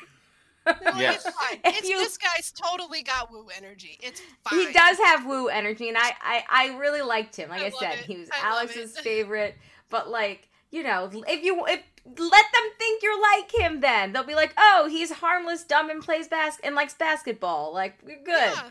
[0.66, 1.26] No, Yes.
[1.26, 1.58] it's fine.
[1.64, 3.98] It's, you- this guy's totally got Woo energy.
[4.02, 4.58] It's fine.
[4.60, 7.50] He does have Woo energy, and I, I, I really liked him.
[7.50, 8.04] Like I, I said, it.
[8.06, 9.56] he was I Alex's favorite.
[9.90, 14.24] But like, you know, if you if let them think you're like him, then they'll
[14.24, 17.72] be like, oh, he's harmless, dumb, and plays bas and likes basketball.
[17.72, 18.26] Like we're good.
[18.26, 18.70] Yeah.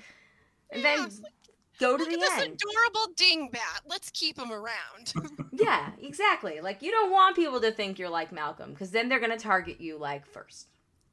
[0.71, 1.33] And Yeah, then like,
[1.79, 2.61] go to Look the at this end.
[2.61, 3.81] adorable dingbat.
[3.87, 5.13] Let's keep him around.
[5.51, 6.61] yeah, exactly.
[6.61, 9.81] Like you don't want people to think you're like Malcolm because then they're gonna target
[9.81, 10.67] you like first.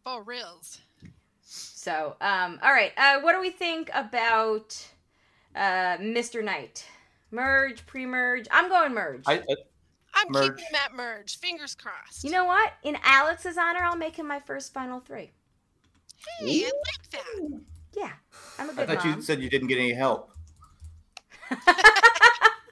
[0.05, 0.81] For reals.
[1.43, 2.93] So, um, all right.
[2.97, 4.77] Uh, what do we think about
[5.57, 6.45] uh, Mr.
[6.45, 6.87] Knight?
[7.31, 8.47] Merge, pre-merge.
[8.51, 9.25] I'm going merge.
[9.27, 9.45] I, I,
[10.15, 10.57] I'm Merge.
[10.57, 11.39] keeping that merge.
[11.39, 12.25] Fingers crossed.
[12.25, 12.73] you know what?
[12.83, 15.31] In Alex's honor, I'll make him my first final three.
[16.41, 17.61] hey, I like that.
[17.97, 18.13] Yeah,
[18.59, 19.17] I'm a I good thought mom.
[19.17, 20.31] you said you didn't get any help.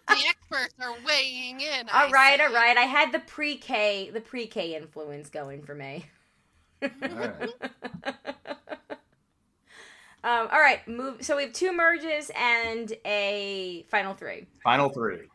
[0.08, 1.88] The experts are weighing in.
[1.90, 2.44] all I right, see.
[2.46, 2.76] all right.
[2.76, 6.06] I had the pre-K, the pre-K influence going for me.
[6.82, 7.50] All right.
[10.24, 11.22] Um, all right, move.
[11.24, 14.48] So we have two merges and a final three.
[14.64, 15.28] Final three.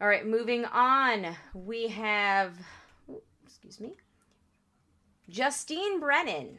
[0.00, 1.34] All right, moving on.
[1.54, 2.54] We have,
[3.46, 3.92] excuse me,
[5.28, 6.58] Justine Brennan.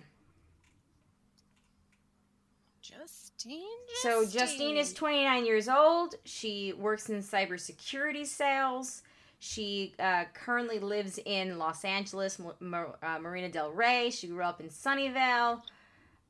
[2.81, 3.61] Justine.
[4.01, 6.15] So Justine is 29 years old.
[6.25, 9.03] She works in cybersecurity sales.
[9.39, 14.09] She uh, currently lives in Los Angeles, Mo- uh, Marina Del Rey.
[14.09, 15.61] She grew up in Sunnyvale.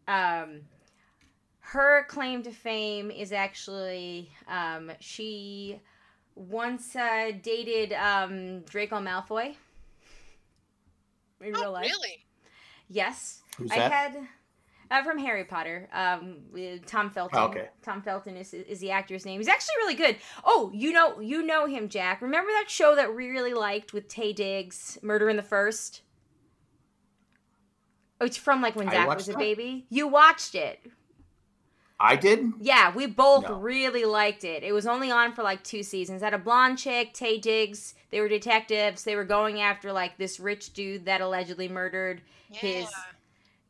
[0.09, 0.61] Um,
[1.59, 5.79] her claim to fame is actually um, she
[6.37, 9.55] once uh, dated um, Draco Malfoy
[11.41, 11.85] in real Oh, life.
[11.85, 12.25] really?
[12.89, 13.41] Yes.
[13.57, 13.91] Who's I that?
[13.91, 14.27] had
[14.89, 15.89] uh, from Harry Potter.
[15.91, 16.37] Um,
[16.85, 17.37] Tom Felton.
[17.39, 17.69] Oh, okay.
[17.81, 19.39] Tom Felton is is the actor's name.
[19.39, 20.15] He's actually really good.
[20.45, 22.21] Oh, you know you know him, Jack.
[22.21, 26.03] Remember that show that we really liked with Taye Diggs, Murder in the First?
[28.21, 29.39] Oh, it's from like when I Zach was a that?
[29.39, 29.85] baby.
[29.89, 30.79] You watched it.
[31.99, 32.51] I did.
[32.59, 33.55] Yeah, we both No.
[33.55, 34.63] really liked it.
[34.63, 36.21] It was only on for like two seasons.
[36.21, 37.95] Had a blonde chick, Taye Diggs.
[38.11, 39.03] They were detectives.
[39.03, 42.59] They were going after like this rich dude that allegedly murdered Yeah.
[42.59, 42.89] His-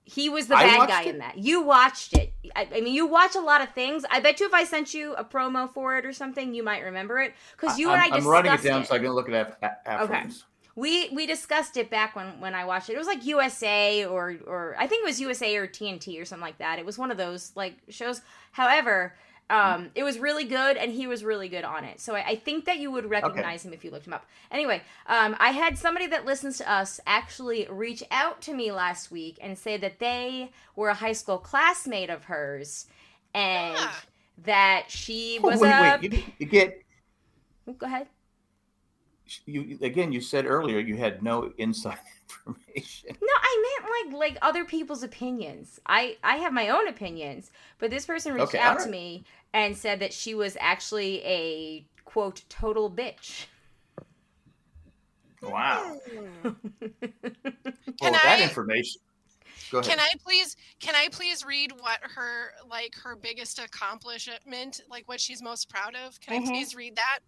[0.03, 1.07] He was the bad guy it?
[1.07, 1.37] in that.
[1.37, 2.31] You watched it.
[2.55, 4.05] I, I mean, you watch a lot of things.
[4.09, 6.83] I bet you if I sent you a promo for it or something, you might
[6.83, 9.27] remember it because you and I I'm, I'm writing it down so I can look
[9.29, 10.45] at it af- afterwards.
[10.77, 12.93] We we discussed it back when when I watched it.
[12.93, 16.41] It was like USA or or I think it was USA or TNT or something
[16.45, 16.77] like that.
[16.77, 18.21] It was one of those like shows.
[18.51, 19.15] However,
[19.49, 21.99] um, it was really good, and he was really good on it.
[21.99, 24.25] So I, I think that you would recognize him if you looked him up.
[24.51, 29.09] Anyway, um, I had somebody that listens to us actually reach out to me last
[29.09, 32.85] week and say that they were a high school classmate of hers,
[33.33, 33.91] and Yeah.
[34.45, 35.99] that she Oh, was wait, a.
[35.99, 36.13] wait.
[36.13, 36.83] You, you get
[37.77, 38.07] Go ahead.
[39.45, 40.11] You you- again.
[40.11, 41.97] You said earlier you had no inside
[42.47, 43.15] information.
[43.21, 45.79] No, I meant like like other people's opinions.
[45.85, 48.85] I I have my own opinions, but this person reached Okay, out alright.
[48.85, 53.45] to me and said that she was actually a quote total bitch.
[55.41, 55.97] Wow.
[58.01, 59.01] Well, Can that I- information.
[59.71, 59.89] Go ahead.
[59.91, 65.19] Can I please can I please read what her like her biggest accomplishment, like what
[65.19, 66.19] she's most proud of?
[66.21, 66.45] Can Mhm.
[66.45, 67.19] I please read that?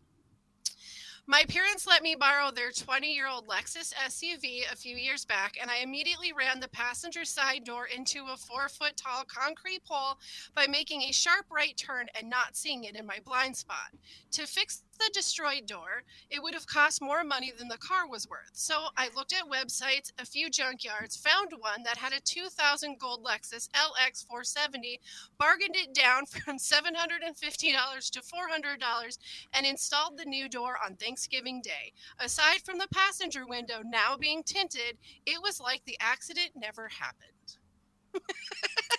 [1.29, 5.57] My parents let me borrow their 20 year old Lexus SUV a few years back,
[5.61, 10.17] and I immediately ran the passenger side door into a four foot tall concrete pole
[10.55, 13.91] by making a sharp right turn and not seeing it in my blind spot.
[14.31, 18.29] To fix the destroyed door, it would have cost more money than the car was
[18.29, 18.51] worth.
[18.53, 23.23] So I looked at websites, a few junkyards, found one that had a 2000 gold
[23.23, 24.99] Lexus LX 470,
[25.38, 29.17] bargained it down from $750 to $400,
[29.53, 31.93] and installed the new door on Thanksgiving Day.
[32.19, 37.57] Aside from the passenger window now being tinted, it was like the accident never happened.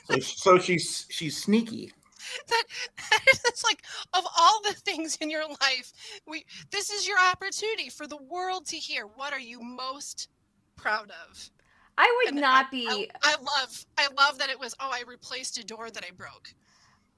[0.04, 1.92] So, so she's she's sneaky.
[2.48, 2.64] that
[3.46, 3.82] it's like
[4.14, 5.92] of all the things in your life
[6.26, 10.28] we this is your opportunity for the world to hear what are you most
[10.76, 11.50] proud of
[11.98, 13.10] I would And not I, be.
[13.22, 16.54] I love i love that it was oh i replaced a door that i broke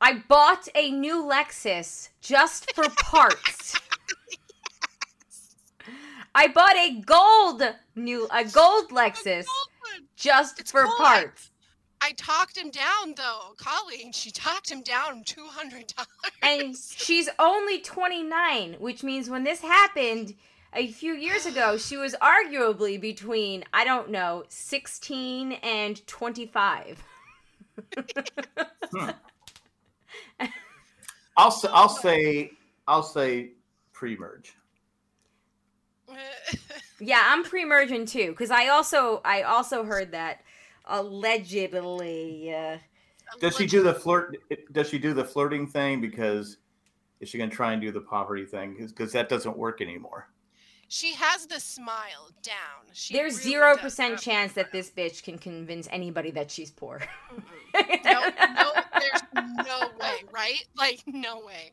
[0.05, 3.79] I bought a new Lexus just for parts.
[6.35, 7.63] I bought a gold
[7.95, 10.97] new a gold Lexus Goldman, just It's for gold.
[10.97, 11.52] parts.
[12.03, 15.95] I talked him down though colleen she talked him down 200
[16.43, 20.35] And she's only 29, which means when this happened
[20.75, 27.03] a few years ago, she was arguably between, I don't know, 16 and 25.
[28.95, 29.11] Hmm.
[31.37, 32.51] I'll say I'll say
[32.87, 33.53] I'll say
[33.93, 34.55] pre-merge.
[37.01, 40.43] Yeah, I'm pre-merging too because I also I also heard that
[40.87, 42.55] allegedly.
[42.55, 42.79] Uh,
[43.41, 44.37] Does she do the flirt?
[44.73, 46.01] Does she do the flirting thing?
[46.01, 46.59] Because
[47.21, 48.77] is she going to try and do the poverty thing?
[48.79, 50.29] Because that doesn't work anymore.
[50.89, 55.39] she has the smile down she there's zero does percent chance that this bitch can
[55.39, 57.01] convince anybody that she's poor.
[57.75, 58.05] Mm-mm.
[58.05, 58.21] no,
[58.55, 59.23] no, there's
[59.67, 60.65] no way, right?
[60.77, 61.73] Like, no way.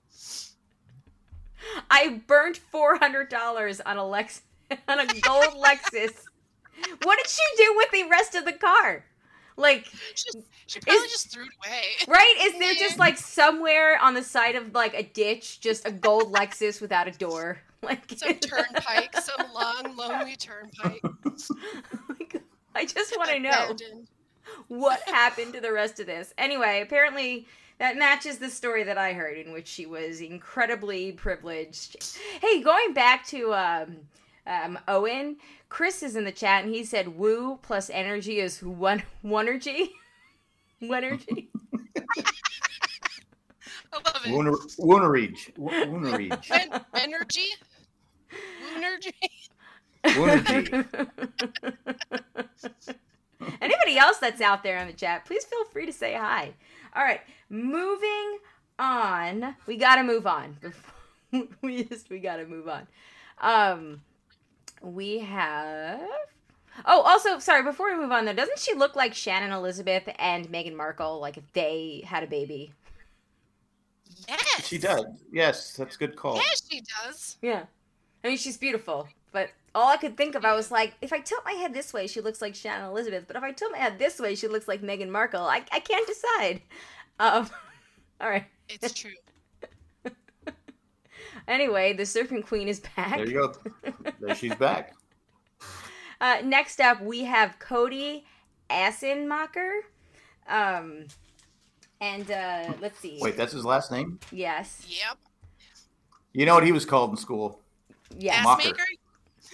[1.89, 4.41] I burnt four hundred dollars on a Lex
[4.87, 6.13] on a gold Lexus.
[7.03, 9.05] What did she do with the rest of the car?
[9.57, 10.29] Like, She,
[10.67, 11.81] she probably Is- just threw it away.
[12.07, 12.35] right?
[12.41, 16.31] Is there just like somewhere on the side of like a ditch, just a gold
[16.33, 17.59] Lexus without a door?
[17.81, 21.01] Like, Some turnpike, some long, lonely turnpike.
[22.09, 22.41] like,
[22.75, 23.73] I just want to know
[24.67, 26.33] what happened to the rest of this.
[26.37, 32.17] Anyway, apparently that matches the story that I heard, in which she was incredibly privileged.
[32.41, 33.95] Hey, going back to um,
[34.45, 35.37] um, Owen,
[35.69, 39.91] Chris is in the chat, and he said, "Woo plus energy is one energy."
[40.81, 41.49] Energy.
[43.91, 44.31] I love it.
[44.31, 45.57] Wooner- Woonerage.
[45.57, 46.49] Wo- Woonerage.
[46.51, 47.47] En- energy?
[48.77, 49.13] Energy?
[50.05, 50.85] Woonergy.
[53.61, 56.53] Anybody else that's out there in the chat, please feel free to say hi.
[56.95, 58.37] All right, moving
[58.79, 59.55] on.
[59.67, 60.57] We got to move on.
[61.61, 62.87] we just we got to move on.
[63.41, 64.01] Um,
[64.81, 66.01] we have.
[66.85, 67.63] Oh, also, sorry.
[67.63, 71.19] Before we move on, though, doesn't she look like Shannon Elizabeth and Meghan Markle?
[71.19, 72.73] Like if they had a baby?
[74.27, 74.67] Yes.
[74.67, 75.05] She does.
[75.31, 76.35] Yes, that's a good call.
[76.35, 77.37] Yes, she does.
[77.41, 77.63] Yeah.
[78.23, 81.19] I mean, she's beautiful, but all I could think of, I was like, if I
[81.19, 83.77] tilt my head this way, she looks like Shannon Elizabeth, but if I tilt my
[83.77, 85.43] head this way, she looks like Meghan Markle.
[85.43, 86.61] I, I can't decide.
[87.19, 87.49] Um,
[88.21, 88.45] all right.
[88.67, 89.11] It's true.
[91.49, 93.17] Anyway, the Serpent Queen is back.
[93.17, 93.53] There you go.
[94.19, 94.95] There she's back.
[96.21, 98.25] Uh, next up, we have Cody
[98.69, 99.79] Assenmacher.
[100.49, 101.05] Um,
[102.01, 103.19] and uh, let's see.
[103.21, 104.19] Wait, that's his last name?
[104.29, 104.85] Yes.
[104.89, 105.17] Yep.
[106.33, 107.61] You know what he was called in school?
[108.17, 108.39] Yes.
[108.39, 108.67] Ass Mocker.
[108.67, 108.83] maker?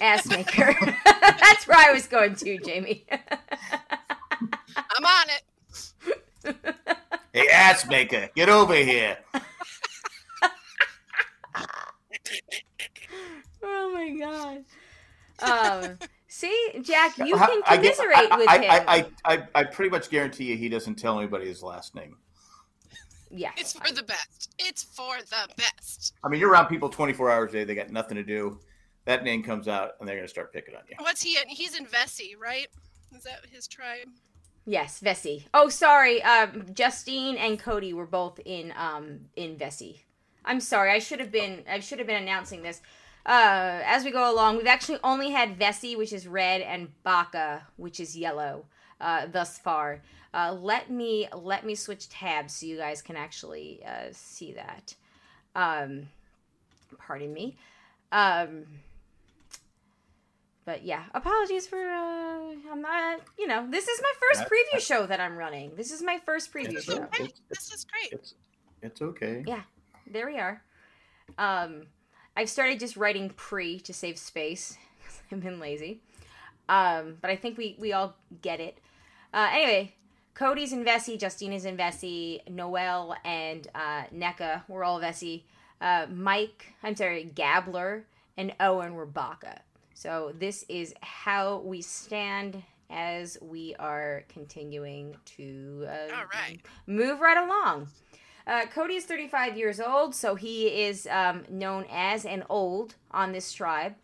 [0.01, 0.75] Ass maker.
[1.21, 3.05] That's where I was going to, Jamie.
[3.11, 6.55] I'm I'm on it.
[7.31, 9.17] Hey, ass maker, get over here.
[13.63, 14.63] oh my god.
[15.37, 15.97] Um,
[16.29, 18.83] see, Jack, you How- can I get- commiserate I, with I, him.
[18.87, 22.15] I, I, I, I pretty much guarantee you he doesn't tell anybody his last name.
[23.29, 23.51] yeah.
[23.57, 24.53] It's for the best.
[24.59, 26.13] It's for the best.
[26.23, 27.63] I mean, you're around people 24 hours a day.
[27.65, 28.61] They got nothing to do.
[29.03, 30.95] That name comes out, and they're going to start picking on you.
[30.99, 31.49] What's he in?
[31.49, 32.67] He's in Vesi, right?
[33.13, 34.07] Is that his tribe?
[34.65, 35.43] Yes, Vesi.
[35.53, 36.23] Oh, sorry.
[36.23, 39.99] Um, Justine and Cody were both in um in Vesi.
[40.45, 40.91] I'm sorry.
[40.91, 42.81] I should have been I should have been announcing this.
[43.25, 47.63] Uh, as we go along, we've actually only had Vesi, which is red, and Baka,
[47.75, 48.65] which is yellow,
[49.01, 50.01] uh, thus far.
[50.33, 54.93] Uh, let me let me switch tabs so you guys can actually uh, see that.
[55.55, 56.09] Um,
[56.99, 57.57] pardon me.
[58.11, 58.65] Um,
[60.65, 63.21] but yeah, apologies for uh, I'm not.
[63.39, 65.71] You know, this is my first That- preview show that I'm running.
[65.75, 67.03] This is my first preview It's, show.
[67.03, 67.25] okay.
[67.25, 68.11] it's, This is great.
[68.13, 68.33] it's,
[68.81, 69.43] it's okay.
[69.47, 69.61] Yeah.
[70.09, 70.61] There we are.
[71.37, 71.87] Um,
[72.37, 74.77] I've started just writing pre to save space.
[75.05, 75.99] 'cause I've been lazy.
[76.67, 78.79] Um, but I think we we all get it.
[79.33, 79.93] Uh, anyway,
[80.33, 85.43] Cody's in Vesi, Justina's in Vesi, Noelle and uh, Nneka were all Vesi.
[85.81, 88.05] Uh, Mike, I'm sorry, Gabler
[88.37, 89.61] and Owen were Baka.
[89.93, 96.59] So this is how we stand as we are continuing to uh, All right.
[96.87, 97.87] move right along.
[98.47, 103.31] Uh, Cody is 35 years old, so he is um, known as an old on
[103.31, 103.95] this tribe.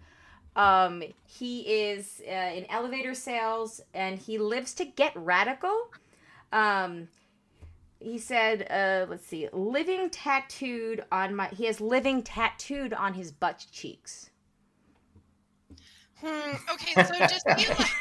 [0.55, 5.91] Um, he is uh, in elevator sales and he lives to get radical.
[6.51, 7.07] Um,
[7.99, 13.31] he said, uh, let's see, living tattooed on my, he has living tattooed on his
[13.31, 14.31] butt cheeks.
[16.15, 17.91] Hmm, okay, so just you, like,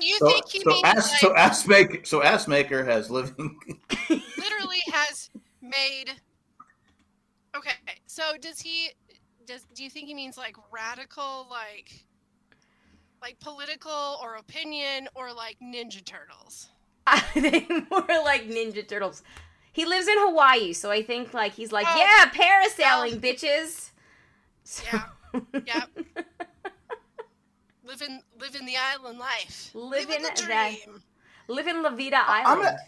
[0.00, 3.10] you So, think he so, means ass, like, so ass maker, so ass maker has
[3.10, 3.58] living.
[4.10, 4.87] literally has
[5.68, 6.12] made?
[7.56, 7.72] Okay,
[8.06, 8.90] so does he?
[9.46, 12.04] Does do you think he means like radical, like
[13.22, 16.68] like political or opinion, or like Ninja Turtles?
[17.06, 19.22] I think more like Ninja Turtles.
[19.72, 21.96] He lives in Hawaii, so I think like he's like, Oh.
[21.96, 23.18] yeah, parasailing, oh.
[23.18, 23.90] bitches.
[24.64, 25.40] So- Yeah.
[25.66, 26.06] Yep.
[27.84, 29.70] living living the island life.
[29.74, 31.02] Living the that- dream.
[31.48, 32.78] Live in La Vida I'm Island.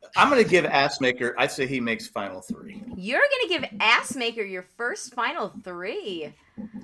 [0.00, 1.34] Gonna, I'm gonna give ass maker.
[1.38, 2.82] I'd say he makes final three.
[2.96, 6.32] You're gonna give Assmaker your first final three.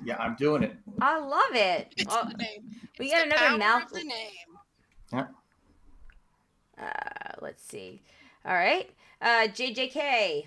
[0.03, 0.75] Yeah, I'm doing it.
[1.01, 1.93] I love it.
[1.97, 2.71] It's Oh, the name.
[2.99, 3.83] we It's got the another power mouth.
[3.83, 5.27] of the name.
[6.79, 8.01] Uh, let's see.
[8.45, 8.89] All right,
[9.21, 10.45] uh, JJK,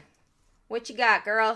[0.68, 1.50] what you got, girl?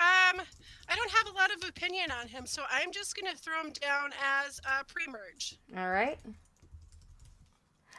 [0.00, 0.40] Um,
[0.88, 3.72] I don't have a lot of opinion on him, so I'm just gonna throw him
[3.80, 4.10] down
[4.44, 5.56] as uh, pre-merge.
[5.76, 6.18] All right.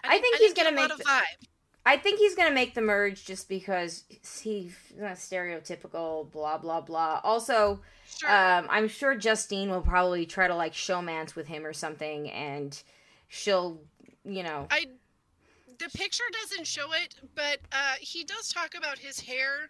[0.03, 1.47] I didn't- think I he's gonna a lot make of the- vibe.
[1.86, 4.06] I think he's gonna make the merge just because
[4.41, 7.21] he's not stereotypical, blah blah blah.
[7.24, 8.30] Also, Sure.
[8.30, 12.82] um, I'm sure Justine will probably try to like showmance with him or something, and
[13.28, 13.82] she'll,
[14.24, 14.86] you know, I
[15.78, 19.69] the picture doesn't show it, but uh, he does talk about his hair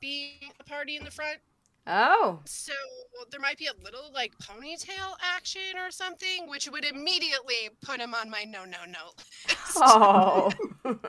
[0.00, 1.38] being a party in the front.
[1.86, 2.72] Oh, So
[3.30, 8.14] there might be a little like ponytail action or something, which would immediately put him
[8.14, 9.10] on my no no no.
[9.48, 9.76] list.
[9.76, 10.50] oh.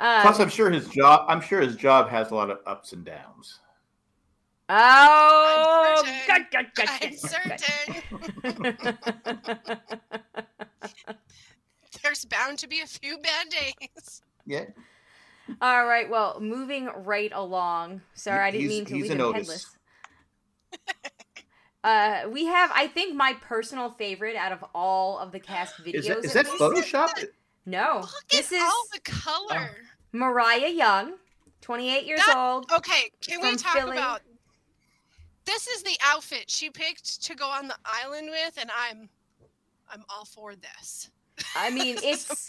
[0.00, 1.26] Plus, um, I'm sure his job.
[1.28, 3.58] I'm sure his job has a lot of ups and downs.
[4.70, 6.20] oh, certain.
[6.26, 7.58] gut, gut, gut, I'm gut, gut,
[8.42, 8.96] certain
[12.02, 14.22] there's bound to be a few bad days.
[14.46, 14.64] Yeah,
[15.60, 18.02] All right, well, moving right along.
[18.14, 19.48] Sorry, I didn't He's- mean to he's leave a him notice.
[19.48, 19.76] headless.
[21.82, 25.94] Uh, we have, I think, my personal favorite out of all of the cast videos.
[25.94, 26.58] is that, is that least.
[26.92, 27.24] Photoshop?
[27.64, 29.70] No, Look this at is all the color.
[30.12, 31.14] Morriah Young,
[31.62, 32.70] 28 years That- old.
[32.70, 33.96] Okay, can we talk Philly.
[33.96, 34.20] about
[35.46, 39.08] this is the outfit she picked to go on the island with and I'm
[39.90, 41.10] I'm all for this.
[41.56, 42.46] I mean, it's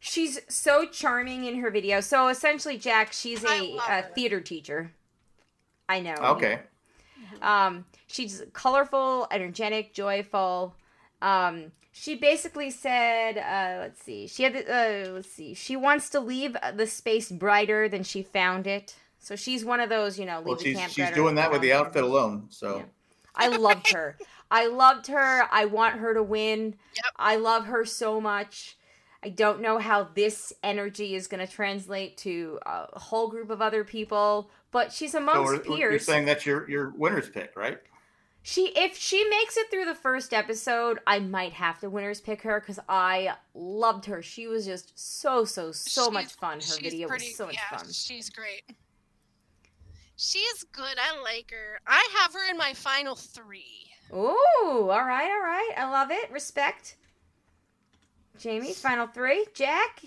[0.00, 2.00] she's so charming in her video.
[2.00, 4.92] So essentially, Jack, she's I a, love a theater teacher.
[5.88, 6.14] I know.
[6.14, 6.60] Okay.
[7.40, 10.74] Um, she's colorful, energetic, joyful.
[11.20, 14.66] Um, she basically said, uh, let's see, she had, the-
[15.08, 18.96] uh, let's see, she wants to leave the space brighter than she found it.
[19.18, 21.50] So she's one of those, you know, leave Well, the she's camp she's doing that
[21.52, 22.46] with the outfit alone.
[22.48, 22.82] So Yeah.
[23.34, 24.16] I loved her.
[24.50, 25.48] I loved her.
[25.50, 26.76] I want her to win.
[26.96, 27.04] Yep.
[27.16, 28.76] I love her so much.
[29.24, 33.62] I don't know how this energy is going to translate to a whole group of
[33.62, 37.52] other people, but she's So amongst we're- we're- you're saying that's your your winner's pick,
[37.56, 37.78] right?
[38.44, 42.42] She if she makes it through the first episode, I might have to winners pick
[42.42, 44.20] her because I loved her.
[44.20, 46.58] She was just so so so She's- much fun.
[46.60, 47.92] Her video pretty- was so much yeah, fun.
[47.92, 48.64] She's great.
[50.24, 50.96] She's good.
[51.00, 51.80] I like her.
[51.84, 53.88] I have her in my final three.
[54.14, 55.72] Ooh, all right, all right.
[55.76, 56.30] I love it.
[56.30, 56.94] Respect.
[58.38, 59.46] Jamie, final three.
[59.52, 60.02] Jack,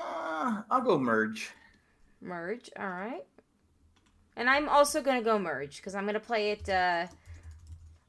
[0.00, 1.50] Uh, I'll go merge.
[2.20, 2.68] merge.
[2.78, 3.24] All right.
[4.36, 6.68] And I'm also gonna go merge because I'm gonna play it.
[6.68, 7.06] Uh,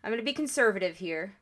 [0.04, 1.36] I'm gonna be conservative here.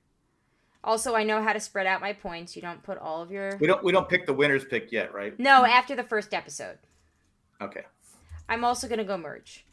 [0.84, 2.55] Also, I know how to spread out my points.
[2.57, 3.55] You don't put all of your.
[3.57, 5.38] We don't we don't pick the winners pick yet, right?
[5.39, 6.78] No, after the first episode.
[7.61, 7.84] Okay.
[8.50, 9.66] I'm also gonna go merge.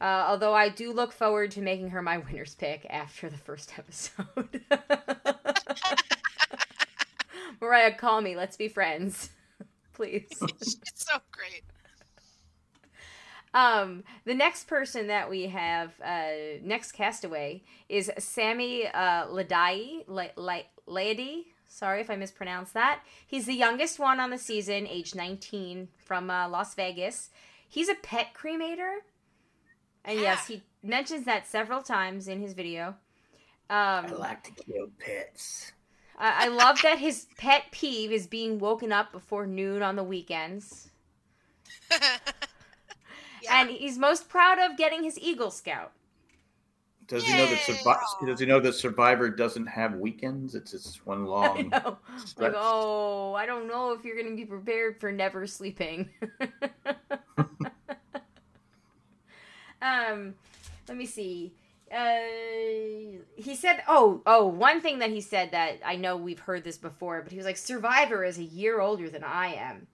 [0.00, 3.72] Uh, although I do look forward to making her my winner's pick after the first
[3.78, 4.60] episode.
[7.60, 8.36] Morriah, call me.
[8.36, 9.30] Let's be friends,
[9.94, 10.28] please.
[10.62, 11.62] She's so great.
[13.54, 20.26] Um, the next person that we have, uh, next castaway, is Sammy uh, Ladai, La-
[20.36, 21.46] La- Laity.
[21.66, 23.00] Sorry if I mispronounced that.
[23.26, 27.30] He's the youngest one on the season, age 19, from uh, Las Vegas.
[27.68, 28.96] He's a pet cremator.
[30.04, 32.94] And yes, he mentions that several times in his video.
[33.68, 35.72] Um, like to kill pets.
[36.16, 40.04] I, I love that his pet peeve is being woken up before noon on the
[40.04, 40.90] weekends.
[43.42, 43.60] Yeah.
[43.60, 45.92] And he's most proud of getting his Eagle Scout.
[47.06, 50.56] Does he know that Survi- Does he know that Survivor doesn't have weekends?
[50.56, 51.68] It's just one I long.
[51.68, 51.98] know.
[52.38, 56.08] Like, oh, I don't know if you're going to be prepared for never sleeping.
[59.86, 60.34] um,
[60.88, 61.52] let me see.
[61.92, 62.18] Uh,
[63.36, 66.78] he said, oh, oh, one thing that he said that I know we've heard this
[66.78, 69.86] before, but he was like, Survivor is a year older than I am.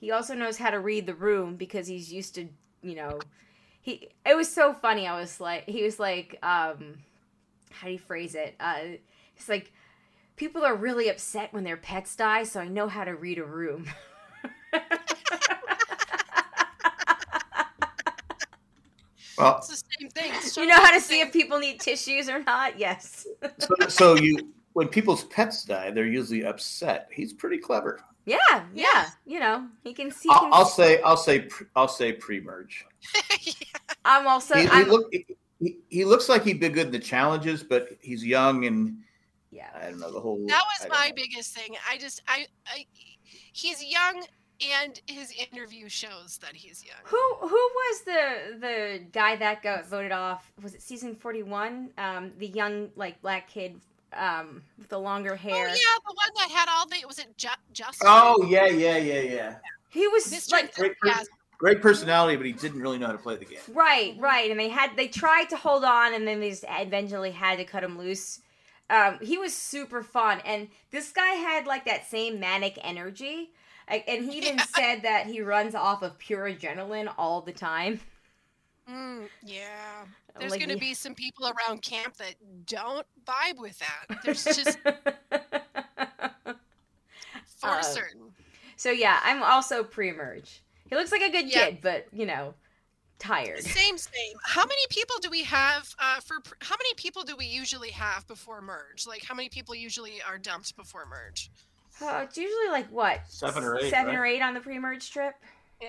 [0.00, 2.48] He also knows how to read the room because he's used to,
[2.82, 3.18] you know,
[3.80, 4.08] he.
[4.24, 5.06] It was so funny.
[5.06, 6.98] I was like, he was like, um,
[7.70, 8.54] how do you phrase it?
[8.60, 8.98] Uh,
[9.36, 9.72] it's like
[10.36, 13.44] people are really upset when their pets die, so I know how to read a
[13.44, 13.86] room.
[19.38, 20.32] Well, It's the same thing.
[20.34, 22.78] It's you know how to see if people need tissues or not?
[22.78, 23.26] Yes.
[23.58, 27.08] so, so you when people's pets die, they're usually upset.
[27.12, 28.00] He's pretty clever.
[28.24, 28.62] Yeah, yeah.
[28.74, 29.06] Yeah.
[29.26, 30.28] You know, he can see.
[30.30, 32.84] I'll, can- I'll say I'll say pre- I'll say pre-merge.
[34.04, 34.54] I'm also.
[34.54, 35.12] he, he, I'm, look,
[35.60, 38.98] he, he looks like he'd be good in the challenges, but he's young and
[39.50, 39.68] yeah.
[39.74, 40.38] I don't know the whole.
[40.46, 41.14] that was my know.
[41.16, 41.74] biggest thing.
[41.88, 42.86] I just I, I
[43.52, 44.24] he's young
[44.60, 46.96] and his interview shows that he's young.
[47.04, 50.50] Who who was the the guy that got voted off?
[50.62, 51.90] Was it season forty one?
[51.98, 53.80] Um, the young like black kid
[54.14, 55.54] um with the longer hair.
[55.54, 55.68] Oh hair.
[55.68, 58.06] yeah, the one that had all the was it Ju- Justin?
[58.10, 59.54] Oh yeah, yeah, yeah, yeah.
[59.90, 60.52] He was Mr.
[60.52, 61.22] like Great, Yeah.
[61.58, 63.58] great personality, but he didn't really know how to play the game.
[63.72, 67.30] Right, right, and they had they tried to hold on, and then they just eventually
[67.30, 68.40] had to cut him loose.
[68.90, 73.48] Um, he was super fun, and this guy had like that same manic energy, like,
[73.88, 74.64] and he even Yeah.
[74.64, 78.00] said that he runs off of pure adrenaline all the time.
[78.88, 80.04] Mm, yeah.
[80.38, 80.80] There's Like, going to yeah.
[80.90, 82.34] be some people around camp that
[82.66, 84.22] don't vibe with that.
[84.24, 84.78] There's just
[87.58, 88.32] for Uh, certain.
[88.76, 90.62] so yeah, I'm also pre-merge.
[90.88, 91.66] He looks like a good Yeah.
[91.66, 92.54] kid, but you know,
[93.18, 93.62] tired.
[93.62, 94.36] Same, same.
[94.44, 96.36] How many people do we have uh, for?
[96.62, 99.06] How many people do we usually have before merge?
[99.06, 101.50] Like, how many people usually are dumped before merge?
[102.00, 104.20] Oh, it's usually like what Seven or eight, seven right?
[104.20, 105.34] or eight on the pre-merge trip.
[105.82, 105.88] Yeah.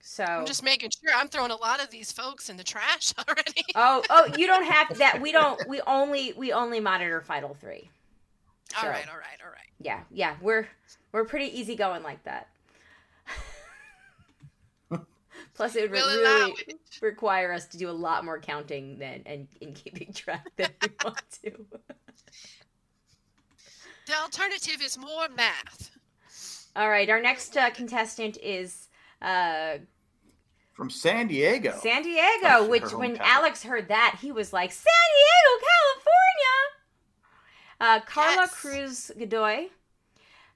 [0.00, 1.12] So I'm just making sure.
[1.14, 3.64] I'm throwing a lot of these folks in the trash already.
[3.76, 5.20] oh oh, you don't have that.
[5.20, 5.60] We don't.
[5.68, 7.88] We only we only monitor Final Three.
[8.76, 9.54] all So- right, all right, all right.
[9.80, 10.66] Yeah, yeah, we're
[11.12, 12.48] we're pretty easy going like that.
[15.54, 16.78] Plus, it would We'll really it.
[17.00, 20.88] require us to do a lot more counting than and in keeping track than we
[21.04, 21.52] want to.
[24.08, 25.90] The alternative is more math.
[26.74, 28.88] All right, our next uh, contestant is
[29.20, 29.74] uh,
[30.72, 31.78] From San Diego.
[31.82, 32.48] San Diego.
[32.48, 33.20] her Which, when hometown.
[33.20, 34.84] Alex heard that, he was like, "San
[35.14, 36.08] Diego, California."
[37.80, 38.54] Uh, Karla Yes.
[38.54, 39.68] Cruz Godoy.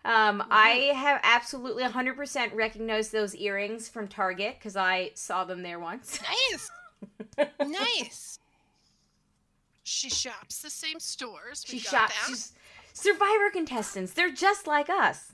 [0.04, 5.78] Um, I have absolutely 100% recognized those earrings from Target because I saw them there
[5.78, 6.18] once.
[7.38, 8.38] Nice, nice.
[9.84, 11.64] She shops the same stores.
[11.66, 12.52] she We got shops.
[12.92, 14.12] Survivor contestants.
[14.12, 15.32] They're just like us.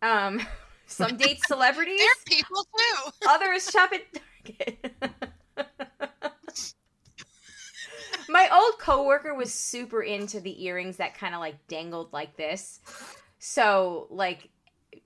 [0.00, 0.40] Um,
[0.86, 3.10] some date celebrities, They're people too.
[3.28, 4.02] others shop at
[4.46, 4.94] Target.
[8.28, 12.80] My old coworker was super into the earrings that kind of like dangled like this.
[13.38, 14.48] So, like,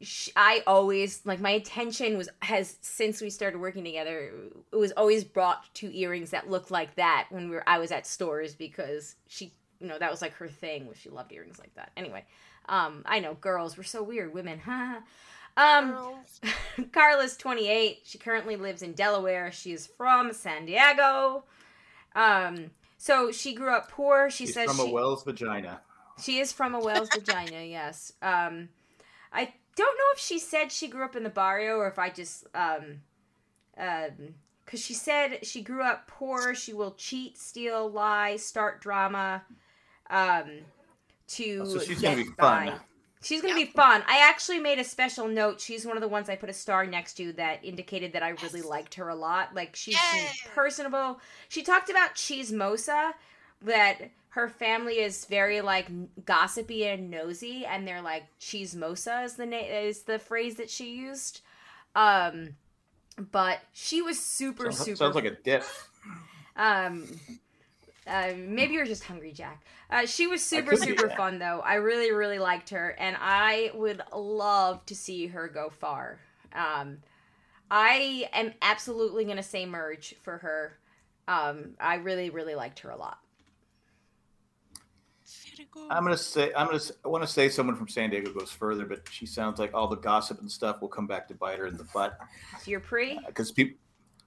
[0.00, 4.30] sh I always like my attention was has since we started working together.
[4.72, 7.90] It was always brought to earrings that looked like that when we were I was
[7.90, 10.86] at stores because she you know that was like her thing.
[10.86, 11.92] Was she loved earrings like that.
[11.96, 12.24] Anyway,
[12.68, 14.32] um, I know girls were so weird.
[14.34, 15.00] Women, huh
[15.56, 15.96] um,
[16.92, 18.00] Karla's 28.
[18.04, 19.50] She currently lives in Delaware.
[19.52, 21.44] She is from San Diego.
[22.14, 24.30] Um, so she grew up poor.
[24.30, 25.80] She She's says from she, a whale's vagina.
[26.22, 28.12] she is from a whale's vagina, yes.
[28.20, 28.68] Um,
[29.32, 32.10] I don't know if she said she grew up in the barrio or if I
[32.10, 33.00] just, um,
[33.78, 36.54] um, because she said she grew up poor.
[36.54, 39.44] She will cheat, steal, lie, start drama,
[40.10, 40.50] um,
[41.28, 42.72] to Oh, so she's get gonna be fun.
[43.22, 44.04] She's gonna be fun.
[44.06, 45.60] I actually made a special note.
[45.60, 48.30] She's one of the ones I put a star next to that indicated that I
[48.42, 49.54] really liked her a lot.
[49.54, 50.50] Like she seemed Yay.
[50.54, 51.20] personable.
[51.48, 53.12] She talked about cheese mosa,
[53.62, 55.88] that her family is very like
[56.24, 60.70] gossipy and nosy, and they're like cheese mosa is the name is the phrase that
[60.70, 61.40] she used.
[61.96, 62.50] Um,
[63.32, 65.64] but she was super Sounds, super sounds like a dip.
[66.54, 67.08] um,
[68.06, 69.64] uh, maybe you're just hungry, Jack.
[69.90, 71.60] Uh, she was super, super fun, though.
[71.60, 76.18] I really, really liked her, and I would love to see her go far.
[76.54, 76.98] Um,
[77.70, 80.78] I am absolutely going to say merge for her.
[81.28, 83.18] Um, I really, really liked her a lot.
[85.90, 86.76] I'm gonna say I'm gonna.
[86.76, 89.74] s- I want to say someone from San Diego goes further, but she sounds like
[89.74, 92.18] all the gossip and stuff will come back to bite her in the butt
[92.62, 93.18] So you're pre?
[93.26, 93.76] because people.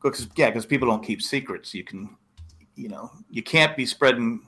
[0.02, 1.74] Because yeah, because people don't keep secrets.
[1.74, 2.16] You can,
[2.80, 4.42] you know, you can't be spreading.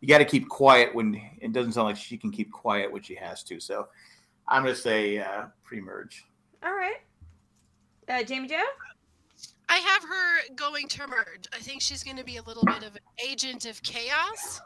[0.00, 3.02] You got to keep quiet when it doesn't sound like she can keep quiet when
[3.02, 3.58] she has to.
[3.58, 3.88] So,
[4.46, 6.24] I'm gonna say uh, pre-merge.
[6.62, 6.98] All right.
[8.08, 8.62] Uh, Jamie Joe?
[9.68, 11.46] I have her going to merge.
[11.52, 14.60] I think she's going to be a little bit of an agent of chaos,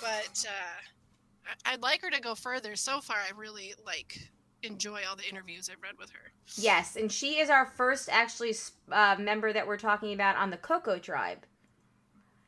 [0.00, 2.74] but uh, I- I'd like her to go further.
[2.74, 4.18] So far, I really like
[4.62, 6.32] enjoy all the interviews I've read with her.
[6.56, 8.54] Yes, and she is our first actually
[8.90, 11.38] uh, member that we're talking about on the Coco Tribe.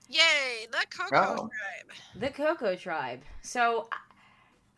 [0.08, 1.36] Yay, the Coco Oh.
[1.48, 1.96] tribe.
[2.16, 3.22] The Coco tribe.
[3.42, 3.96] So uh,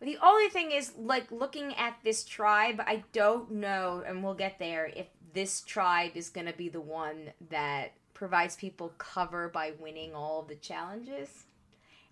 [0.00, 4.58] the only thing is like looking at this tribe, I don't know and we'll get
[4.58, 9.72] there if this tribe is going to be the one that provides people cover by
[9.80, 11.44] winning all of the challenges.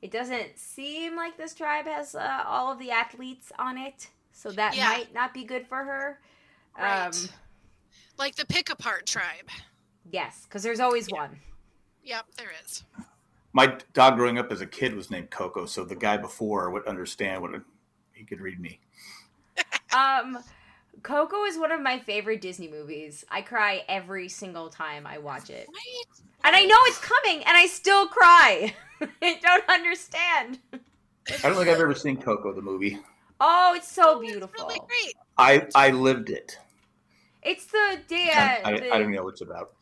[0.01, 4.51] It doesn't seem like this tribe has uh, all of the athletes on it, so
[4.53, 4.89] that Yeah.
[4.89, 6.20] might not be good for her.
[6.78, 7.07] Right.
[7.07, 7.12] Um,
[8.18, 9.49] Like the pick apart tribe.
[10.11, 11.41] yes, because there's always one.
[12.03, 12.85] Yep, there is.
[13.53, 16.87] My dog growing up as a kid was named Coco, so the guy before would
[16.87, 17.51] understand what
[18.12, 18.81] he could read me.
[19.93, 20.39] Um,
[21.03, 23.24] Coco is one of my favorite Disney movies.
[23.28, 25.66] I cry every single time I watch it.
[25.68, 26.22] Right?
[26.45, 28.72] And I know it's coming, and I still cry.
[29.22, 30.61] I don't understand.
[30.72, 30.78] I
[31.43, 33.01] don't think I've ever seen Coco the movie.
[33.41, 34.66] Oh, it's so It's beautiful.
[34.66, 35.14] really great.
[35.38, 36.59] I I lived it.
[37.43, 38.30] It's the day.
[38.34, 39.72] I, I, the, I don't know what it's about.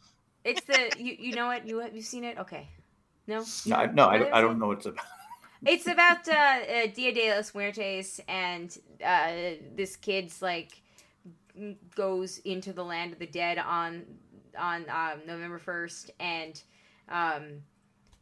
[0.44, 1.16] It's the you.
[1.18, 1.66] You know what?
[1.66, 2.38] You have you seen it?
[2.38, 2.68] Okay.
[3.26, 3.44] No.
[3.66, 5.04] No, I, no, I, I don't know what it's about.
[5.66, 9.32] It's about uh, uh, Dia de los Muertos and uh,
[9.74, 10.80] this kid's like
[11.96, 14.04] goes into the land of the dead on
[14.56, 16.62] on um, November first, and
[17.08, 17.62] um,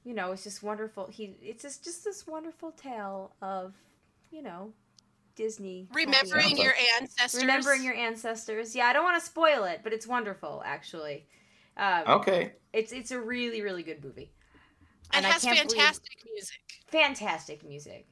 [0.05, 1.07] you know it's just wonderful.
[1.07, 3.75] He it's just just this wonderful tale of
[4.31, 4.73] you know
[5.37, 6.65] Disney Remembering ending.
[6.65, 7.41] your ancestors.
[7.43, 8.75] remembering your ancestors.
[8.75, 11.27] Yeah, I don't want to spoil it, but it's wonderful actually.
[11.77, 12.53] Um, Okay.
[12.73, 14.33] It's it's a really really good movie.
[15.13, 16.61] and I has can't believe- fantastic music.
[16.89, 18.09] fantastic music.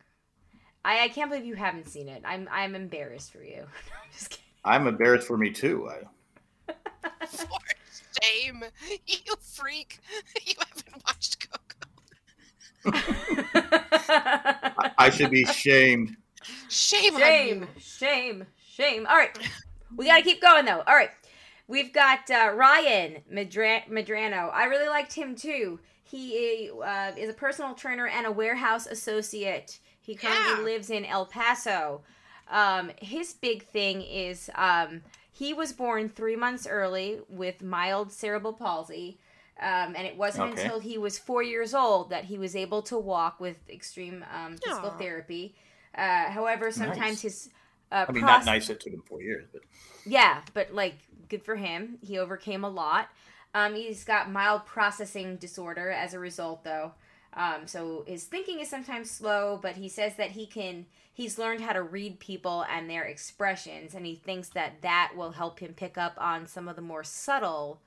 [0.85, 2.23] I, I can't believe you haven't seen it.
[2.27, 3.63] I'm I'm embarrassed for you.
[4.03, 4.45] I'm just kidding.
[4.65, 5.89] I'm embarrassed for me too.
[5.89, 6.75] I,
[7.27, 7.47] For
[8.23, 8.63] shame,
[9.07, 9.99] you freak!
[10.47, 11.89] You haven't watched Coco.
[13.65, 16.17] I, I should be shamed.
[16.75, 17.69] Shame, on shame, you.
[17.81, 19.07] shame, shame.
[19.07, 19.37] All right,
[19.97, 20.83] we got to keep going though.
[20.87, 21.11] All right,
[21.69, 24.53] we've got uh, Ryan Madra- Medrano.
[24.53, 25.79] I really liked him too.
[26.03, 29.79] He uh, is a personal trainer and a warehouse associate.
[30.01, 30.65] He currently Yeah.
[30.65, 32.03] lives in El Paso.
[32.51, 35.01] Um, his big thing is um,
[35.33, 39.19] he was born three months early with mild cerebral palsy.
[39.61, 40.63] Um, and it wasn't Okay.
[40.63, 44.57] until he was four years old that he was able to walk with extreme um,
[44.59, 44.99] physical Aw.
[44.99, 45.55] therapy.
[45.97, 47.23] Uh, however, sometimes Nice.
[47.23, 47.51] his
[47.93, 48.71] uh, I mean, prost- not nice.
[48.71, 49.63] It took him four years, but
[50.05, 50.97] yeah, but like
[51.29, 51.99] good for him.
[52.03, 53.09] He overcame a lot.
[53.55, 56.93] Um, he's got mild processing disorder as a result, though.
[57.35, 60.87] Um, so his thinking is sometimes slow, but he says that he can.
[61.13, 65.31] He's learned how to read people and their expressions, and he thinks that that will
[65.33, 67.81] help him pick up on some of the more subtle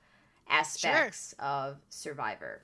[0.48, 2.62] aspects of Survivor.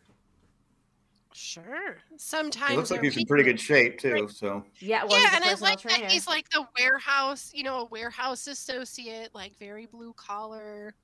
[1.36, 1.96] Sure.
[2.16, 4.28] Sometimes It looks like he's in pretty good shape too.
[4.28, 6.02] So Yeah, well, yeah, he's and I like trainer.
[6.02, 10.94] that he's like the warehouse, you know, a warehouse associate, like very blue collar,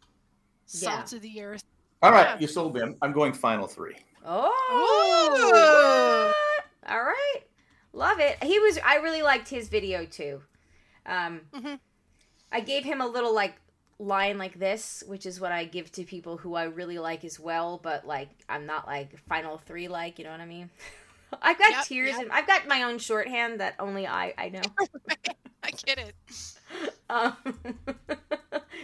[0.00, 0.66] Yeah.
[0.66, 1.64] salt of the earth.
[2.02, 2.38] all right, Yeah.
[2.38, 2.82] you sold me.
[2.82, 3.96] I'm, I'm going final three.
[4.24, 6.32] Oh,
[6.84, 6.92] what?
[6.92, 7.40] all right,
[7.92, 8.42] love it.
[8.44, 8.78] He was.
[8.84, 10.40] I really liked his video too.
[11.06, 11.80] Um, Mhm.
[12.52, 13.56] I gave him a little like
[14.00, 17.38] line like this, which is what I give to people who I really like as
[17.38, 17.78] well.
[17.82, 20.18] But like, I'm not like final three like.
[20.18, 20.70] You know what I mean?
[21.42, 22.22] I've got Yep, tears yep.
[22.22, 24.62] and I've got my own shorthand that only I I know.
[25.62, 26.14] I get it.
[27.10, 27.36] Um,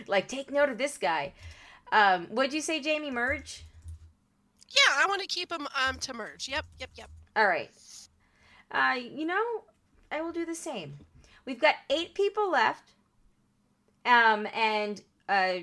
[0.08, 1.32] like, take note of this guy.
[1.92, 3.12] Um, what'd you say, Jamie?
[3.12, 3.64] Merge.
[4.68, 6.48] Yeah, I want to keep them um to merge.
[6.48, 7.10] Yep, yep, yep.
[7.36, 7.70] All right.
[8.70, 9.64] Uh, you know,
[10.10, 10.98] I will do the same.
[11.44, 12.92] We've got eight people left.
[14.06, 15.54] Um, and uh,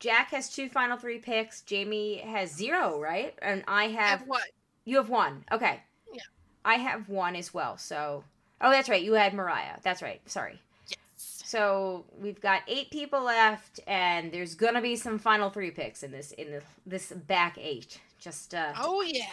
[0.00, 1.62] Jack has two final three picks.
[1.62, 3.34] Jamie has zero, right?
[3.40, 4.20] And I have.
[4.20, 4.42] have what?
[4.84, 5.44] You have one.
[5.52, 5.80] Okay.
[6.12, 6.22] Yeah.
[6.64, 7.76] I have one as well.
[7.78, 8.24] So.
[8.60, 9.02] Oh, that's right.
[9.02, 9.80] You had Morriah.
[9.82, 10.20] That's right.
[10.28, 10.60] Sorry.
[10.88, 10.98] Yes.
[11.44, 16.12] So we've got eight people left, and there's gonna be some final three picks in
[16.12, 18.00] this in the, this back eight.
[18.18, 19.24] Just uh, Oh yeah.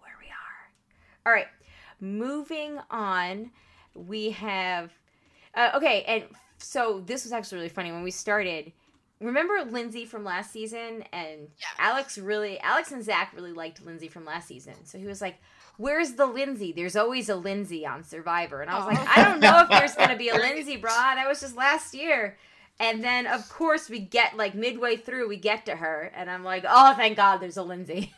[0.00, 1.26] where we are.
[1.26, 1.46] All right,
[2.00, 3.50] moving on.
[3.94, 4.90] We have
[5.54, 6.24] uh, okay, and
[6.58, 8.72] so this was actually really funny when we started.
[9.20, 11.66] Remember Lindsay from last season, and Yeah.
[11.78, 14.74] Alex really, Alex and Zach really liked Lindsay from last season.
[14.84, 15.36] So he was like,
[15.76, 16.72] "Where's the Lindsay?
[16.72, 19.12] There's always a Lindsay on Survivor." And I was like, oh.
[19.16, 21.14] "I don't know if there's gonna be a Lindsay, brah.
[21.14, 22.36] That was just last year."
[22.80, 26.42] And then, of course, we get like midway through, we get to her, and I'm
[26.42, 28.12] like, "Oh, thank God, there's a Lindsay."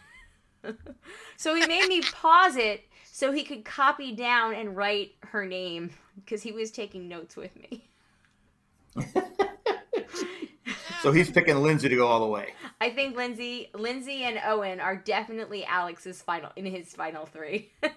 [1.37, 5.91] so he made me pause it so he could copy down and write her name
[6.16, 7.89] because he was taking notes with me.
[11.07, 12.49] So he's picking Lindsay to go all the way.
[12.80, 17.70] I think Lindsay, Lindsay and Owen are definitely Alex's final in his final three.
[17.80, 17.92] but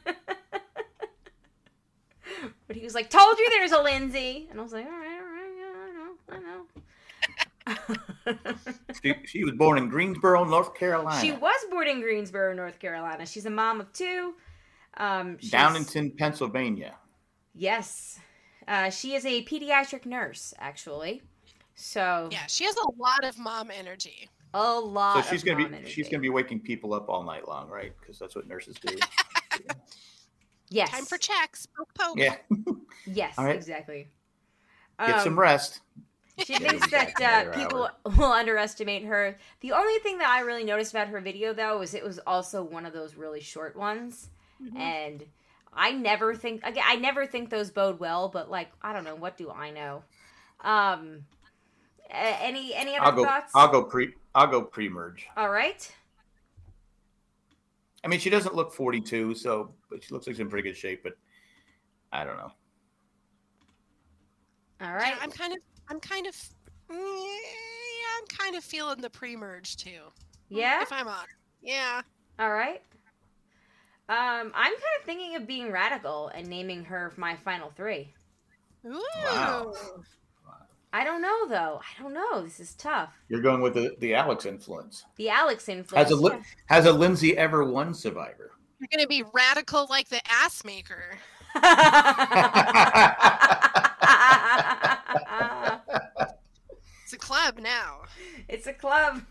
[2.75, 5.33] he was like, "Told you there's a Lindsay," and I was like, "All right, all
[5.33, 6.65] right, yeah, I know, I know."
[9.01, 11.19] She, she was born in Greensboro, North Carolina.
[11.19, 13.25] she was born in Greensboro, North Carolina.
[13.25, 14.35] She's a mom of two.
[14.97, 16.93] Um, Downingtown, Pennsylvania.
[17.55, 18.19] Yes,
[18.69, 21.21] uh, she is a pediatric nurse, actually.
[21.75, 24.29] So Yeah, she has a lot of mom energy.
[24.53, 25.25] a lot.
[25.25, 25.91] So she's of gonna mom be energy.
[25.91, 27.93] she's gonna be waking people up all night long, right?
[27.99, 28.95] Because that's what nurses do.
[30.69, 30.89] yes.
[30.91, 31.65] Time for checks.
[31.77, 32.17] Poke, poke.
[32.17, 32.35] yeah,
[33.05, 33.55] Yes, All right.
[33.55, 34.07] exactly.
[35.05, 35.81] get Um, some rest.
[36.45, 39.37] She thinks that uh, people will underestimate her.
[39.61, 42.63] The only thing that I really noticed about her video, though, was it was also
[42.63, 44.29] one of those really short ones,
[44.61, 44.77] Mhm.
[44.79, 45.25] and
[45.73, 46.83] I never think again.
[46.85, 49.15] I never think those bode well, but like I don't know.
[49.15, 50.03] What do I know?
[50.61, 51.25] Um,
[52.09, 53.23] any any other I'll go.
[53.23, 53.51] thoughts?
[53.55, 54.13] I'll go pre.
[54.35, 55.27] I'll go pre-merge.
[55.37, 55.89] All right.
[58.03, 60.77] I mean, she doesn't look 42, so but she looks like she's in pretty good
[60.77, 61.03] shape.
[61.03, 61.13] But
[62.11, 62.51] I don't know.
[64.81, 65.13] All right.
[65.15, 65.19] Yeah.
[65.21, 65.59] I'm kind of,
[65.89, 66.35] I'm kind of,
[66.89, 69.99] yeah, I'm kind of feeling the pre-merge too.
[70.47, 70.81] yeah.
[70.81, 71.25] If I'm on.
[71.61, 72.01] Yeah.
[72.39, 72.81] All right.
[74.09, 78.11] Um, I'm kind of thinking of being radical and naming her my final three.
[78.85, 78.99] Ooh.
[79.23, 79.73] Wow.
[80.91, 81.79] I don't know though.
[81.79, 82.41] I don't know.
[82.41, 83.13] This is tough.
[83.27, 85.05] You're going with the, the Alex influence.
[85.17, 86.09] The Alex influence.
[86.09, 88.49] Has a li- has a Lindsay ever won Survivor?
[88.79, 91.19] You're gonna be radical like the ass maker.
[97.03, 98.01] It's a club now.
[98.47, 99.21] it's a club.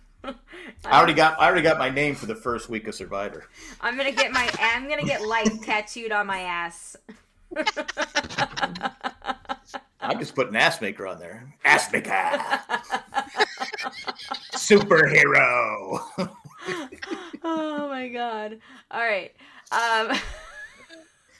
[0.84, 3.46] I already got I already got my name for the first week of Survivor.
[3.80, 4.48] I'm gonna get my.
[4.60, 6.96] I'm gonna get life tattooed on my ass.
[10.00, 11.54] I just put an ass maker on there.
[11.64, 12.10] Ass maker,
[14.52, 16.00] superhero.
[17.44, 18.58] oh my god!
[18.90, 19.32] All right.
[19.70, 20.16] Um,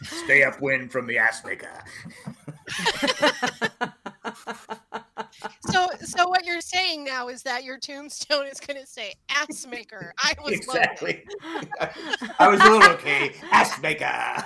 [0.03, 1.69] Stay upwind from the ass maker.
[6.09, 10.15] So, so what you're saying now is that your tombstone is gonna say ass maker.
[10.19, 10.85] I was loaded.
[10.91, 11.25] Exactly.
[12.39, 13.35] I was a little okay.
[13.51, 14.43] Ass maker.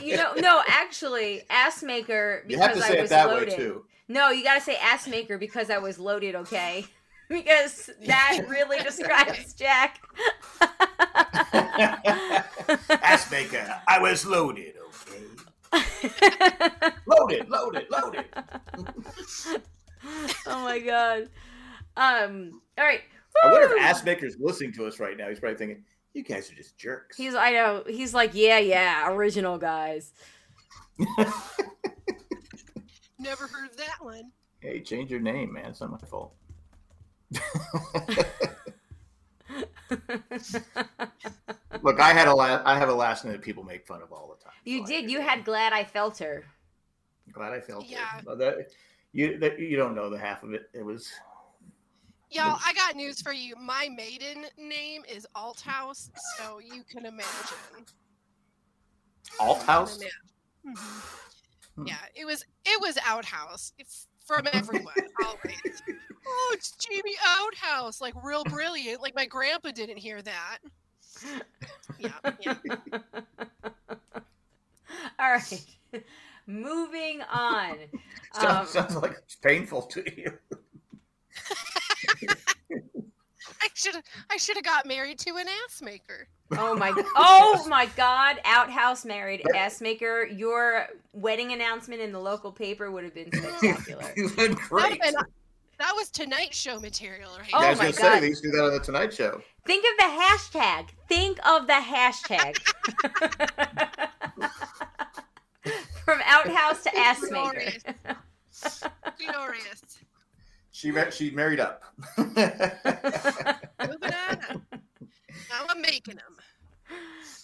[0.00, 3.26] you know, no, actually, ass maker You because have to I say it was that
[3.28, 3.48] loaded.
[3.50, 3.84] way too.
[4.08, 6.36] No, you gotta say ass maker because I was loaded.
[6.36, 6.86] Okay,
[7.28, 10.00] because that really describes Jack.
[12.88, 13.82] ass maker.
[13.88, 14.74] I was loaded.
[15.72, 16.92] Okay.
[17.06, 17.48] Loaded.
[17.48, 17.86] Loaded.
[17.90, 18.24] Loaded.
[20.46, 21.28] oh my god.
[21.96, 22.60] Um.
[22.78, 23.00] All right.
[23.44, 25.28] I wonder if ass maker's listening to us right now.
[25.28, 25.84] He's probably thinking,
[26.14, 27.34] "You guys are just jerks." He's.
[27.34, 27.84] I know.
[27.86, 30.12] He's like, yeah, yeah, original guys.
[33.18, 34.30] Never heard of that one.
[34.60, 35.66] hey, change your name, man.
[35.70, 36.34] It's not my fault.
[37.32, 38.26] Look,
[41.82, 44.12] Look, I had a la- I have a last name that people make fun of
[44.12, 44.52] all the time.
[44.64, 45.10] You so did.
[45.10, 46.44] You had glad I felt her.
[47.32, 48.18] Glad I felt Yeah.
[48.18, 48.24] it.
[48.24, 48.54] But that,
[49.12, 50.70] you that, you don't know the half of it.
[50.72, 51.10] It was
[52.32, 53.56] Y'all, I got news for you.
[53.56, 57.86] My maiden name is Althouse, so you can imagine.
[59.40, 59.98] Alt House.
[60.64, 60.76] Mhm.
[61.76, 61.86] Hmm.
[61.86, 63.72] Yeah, it was it was outhouse.
[63.78, 64.94] It's from everyone
[65.24, 65.82] always.
[66.26, 69.02] Oh, it's Jamie Outhouse, like real brilliant.
[69.02, 70.58] Like my grandpa didn't hear that.
[71.98, 72.54] Yeah, yeah.
[75.18, 75.64] All right.
[76.50, 77.76] Moving on.
[78.32, 80.32] Um, Sounds, sounds like it's painful to you.
[83.60, 83.96] I should
[84.30, 86.28] I should have got married to an ass maker.
[86.56, 90.26] oh my oh my god, outhouse married ass maker.
[90.26, 94.12] Your wedding announcement in the local paper would have been spectacular.
[94.16, 95.00] you went That, great.
[95.04, 95.16] and
[95.80, 97.50] that was Tonight Show material, right?
[97.52, 98.22] Oh yeah, I was my gonna say God.
[98.22, 99.42] they used to do that on the Tonight Show.
[99.66, 100.86] Think of the hashtag.
[101.08, 102.56] Think of the hashtag.
[106.04, 107.52] From outhouse to ass maker.
[107.52, 107.82] Glorious.
[109.18, 109.82] Glorious.
[110.72, 111.82] She mar- she married up.
[112.16, 114.62] Moving on.
[115.50, 116.36] Now I'm making them.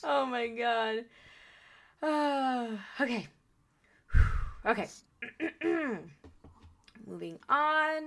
[0.05, 1.05] oh my god.
[2.03, 2.69] Ah,
[3.01, 3.27] okay.
[4.67, 4.89] Okay.
[7.07, 8.03] Moving on.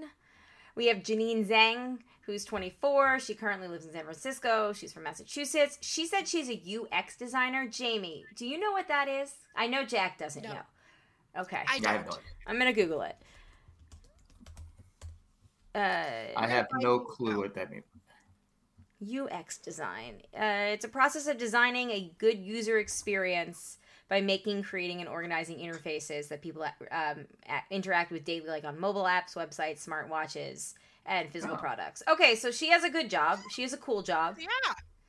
[0.75, 1.99] We have Jeanine Zheng,
[2.29, 3.19] who's 24.
[3.19, 4.71] She currently lives in San Francisco.
[4.71, 5.77] She's from Massachusetts.
[5.81, 7.67] She said she's a UX designer.
[7.67, 9.33] Jamie, do you know what that is?
[9.55, 10.49] I know Jack doesn't No.
[10.53, 10.61] know.
[11.39, 11.63] Okay.
[11.67, 12.15] I Yeah, I have don't.
[12.15, 13.15] no, I'm going to Google it.
[15.73, 17.83] Uh, I have no clue what that means.
[19.01, 20.21] UX design.
[20.35, 23.77] Uh, it's a process of designing a good user experience
[24.09, 27.25] by making, creating, and organizing interfaces that people um,
[27.69, 30.73] interact with daily, like on mobile apps, websites, smartwatches,
[31.09, 31.59] and physical Oh.
[31.59, 32.01] products.
[32.07, 33.39] Okay, so she has a good job.
[33.51, 34.37] She has a cool job.
[34.39, 34.47] Yeah,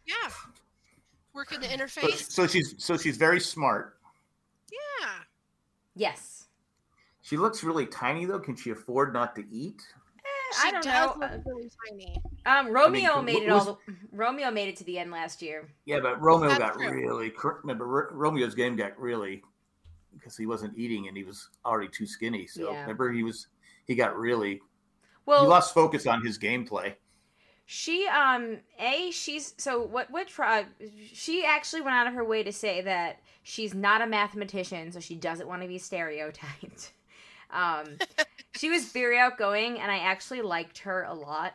[0.06, 0.30] yeah.
[1.34, 2.30] Working the interface.
[2.30, 3.98] so she's so she's very smart.
[4.72, 5.08] Yeah.
[5.94, 6.48] Yes.
[7.20, 8.40] She looks really tiny though.
[8.40, 9.80] Can she afford not to eat?
[10.18, 10.28] Eh,
[10.62, 11.20] She I don't does know.
[11.20, 12.16] look really tiny.
[12.46, 13.80] Um, Romeo who- made it who's- all.
[13.86, 15.68] The, Romeo made it to the end last year.
[15.84, 16.90] Yeah, but Romeo That's got true.
[16.90, 17.32] really.
[17.62, 19.44] Remember, Ro- Romeo's game got really
[20.14, 22.46] because he wasn't eating and he was already too skinny.
[22.46, 22.80] So Yeah.
[22.80, 23.46] remember, he was
[23.86, 24.60] he got really
[25.26, 26.94] Well, he lost focus on his gameplay.
[27.66, 30.66] She um a she's so what what tribe
[31.12, 34.98] she actually went out of her way to say that she's not a mathematician so
[34.98, 36.92] she doesn't want to be stereotyped.
[37.52, 37.96] Um
[38.54, 41.54] she was very outgoing and I actually liked her a lot.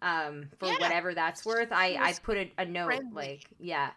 [0.00, 0.76] Um for Yeah.
[0.80, 1.68] whatever that's worth.
[1.70, 3.12] I I put a, a note friendly.
[3.14, 3.90] like yeah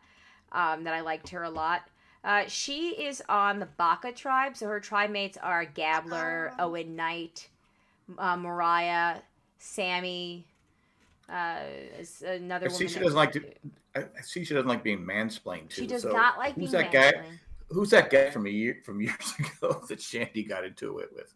[0.51, 1.84] um that I liked her a lot.
[2.24, 6.65] Uh, she is on the Baka tribe, so her tribe mates are Gabler, Oh.
[6.65, 7.47] Owen Knight,
[8.18, 9.22] uh, Morriah,
[9.60, 10.45] Sammy,
[11.30, 11.60] uh,
[11.99, 12.93] is another I see woman.
[12.93, 13.53] she doesn't like to-
[13.95, 15.82] I, see she doesn't like being mansplained too.
[15.82, 17.14] She does so not like who's being that guy?
[17.70, 21.34] Who's that guy from a year from years ago that Shandy got into it with?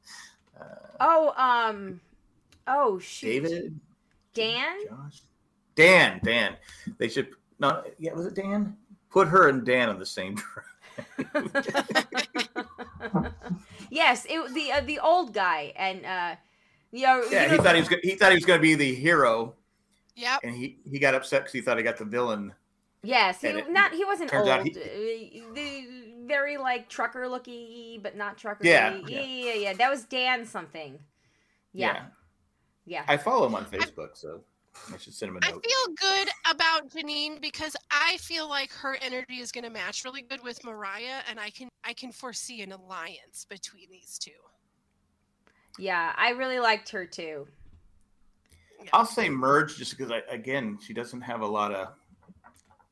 [0.59, 0.65] Uh,
[0.99, 1.99] Oh, um,
[2.67, 3.80] oh shoot, David,
[4.34, 4.78] Dan.
[4.88, 5.22] Josh,
[5.76, 6.55] Dan, Dan.
[6.97, 8.78] They should no, yeah, was it Dan?
[9.09, 10.65] Put her and Dan on the same track.
[13.89, 16.36] yes, it the uh, the old guy, and uh,
[16.91, 18.61] you know, Yeah, you he thought he was go- he thought he was going to
[18.61, 19.55] be the hero,
[20.15, 20.39] Yep.
[20.43, 22.53] and he he got upset because he thought he got the villain.
[23.03, 24.49] Yes, he it not he wasn't turns old.
[24.49, 24.71] out he-
[25.41, 28.65] Uh, the very like trucker looky, but not trucker.
[28.65, 29.21] Yeah, yeah, yeah.
[29.21, 29.73] yeah, yeah.
[29.73, 30.99] That was Dan something.
[31.73, 32.05] Yeah,
[32.85, 33.05] yeah.
[33.07, 34.43] I follow him on Facebook, so
[34.93, 35.63] I should send him a note.
[35.65, 40.03] I feel good about Jeanine because I feel like her energy is going to match
[40.05, 44.31] really good with Morriah, and I can I can foresee an alliance between these two.
[45.80, 47.47] Yeah, I really liked her too.
[48.93, 51.89] I'll say merge just because I again she doesn't have a lot of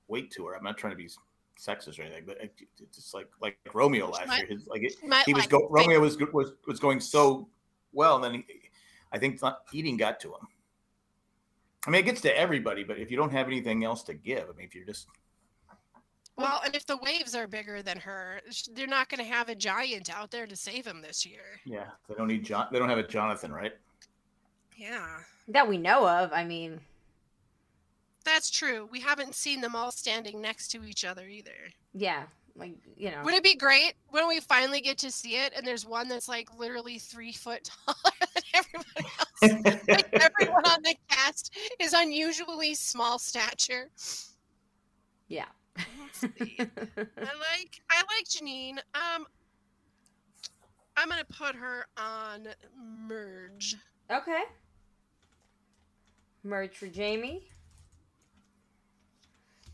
[0.08, 0.56] weight to her.
[0.56, 1.10] I'm not trying to be
[1.60, 4.48] sexist or anything, but it, it's just like like Romeo last might- year.
[4.48, 4.94] His, like it,
[5.26, 7.50] he was like go, Romeo was was was going so
[7.92, 8.46] well, and then he,
[9.12, 10.48] I think not, eating got to him.
[11.88, 14.44] I mean, it gets to everybody, but if you don't have anything else to give,
[14.50, 15.08] I mean, if you're just
[16.40, 18.42] Well, and if the waves are bigger than her,
[18.74, 21.60] they're not going to have a giant out there to save him this year.
[21.66, 23.74] yeah, they don't need John, they don't have a Jonathan, right?
[24.78, 25.18] Yeah,
[25.50, 26.32] That we know of.
[26.32, 26.80] I mean,
[28.24, 28.88] that's true.
[28.92, 31.52] We haven't seen them all standing next to each other either.
[31.94, 32.24] yeah,
[32.56, 33.22] like you know.
[33.24, 36.28] Would it be great when we finally get to see it and there's one that's
[36.30, 39.84] like literally three foot taller than everybody else?
[39.88, 43.90] like everyone on the cast is unusually small stature.
[45.28, 45.46] Yeah.
[46.02, 46.58] Let's see.
[46.60, 46.66] I
[46.98, 48.78] like I like Jeanine.
[48.94, 49.26] Um
[50.98, 52.48] I'm gonna put her on
[53.08, 53.76] merge.
[54.12, 54.44] okay.
[56.44, 57.44] Merge for Jamie.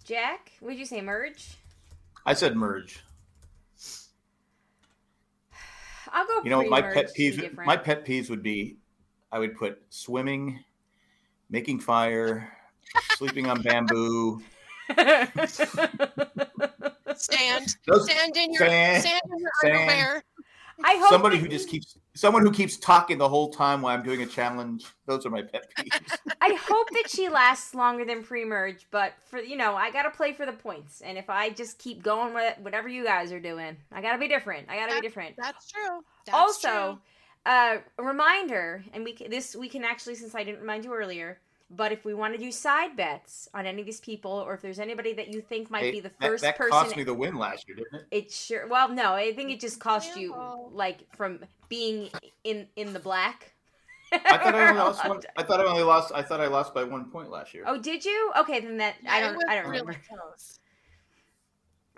[0.04, 1.58] Jack, would you say merge?
[2.26, 3.04] I said merge.
[6.12, 6.42] I'll go.
[6.44, 7.66] You know, my pet to be peeves.
[7.66, 8.78] My pet peeves would be,
[9.32, 10.64] I would put swimming,
[11.50, 12.52] making fire,
[13.16, 14.42] sleeping on bamboo.
[17.16, 19.76] Stand, Those, stand in your Sand, stand in your sand.
[19.76, 20.24] underwear.
[20.84, 24.04] I hope somebody who just keeps someone who keeps talking the whole time while I'm
[24.04, 24.86] doing a challenge.
[25.06, 26.18] Those are my pet peeves.
[26.42, 30.34] I hope that she lasts longer than pre-merge, but for you know, I gotta play
[30.34, 33.78] for the points, and if I just keep going with whatever you guys are doing,
[33.92, 34.68] I gotta be different.
[34.70, 35.36] I gotta be different.
[35.38, 36.02] That's true.
[36.26, 37.00] That's also, true.
[37.46, 41.40] uh, a reminder, and we this we can actually, since I didn't remind you earlier,
[41.76, 44.62] but if we want to do side bets on any of these people, or if
[44.62, 47.04] there's anybody that you think might Hey, be the that, first that person, cost me
[47.04, 48.08] the win last year, didn't it?
[48.12, 48.68] it sure.
[48.68, 50.34] Well, no, I think it just cost you
[50.72, 52.10] like from being
[52.44, 53.52] in in the black.
[54.12, 55.20] I thought I only lost one.
[55.38, 56.12] I thought I only lost.
[56.14, 58.32] I thought I lost by one point last year Oh, did you?
[58.40, 59.50] Okay, then that I Yeah, it don't.
[59.50, 60.02] I don't really remember.
[60.08, 60.60] close.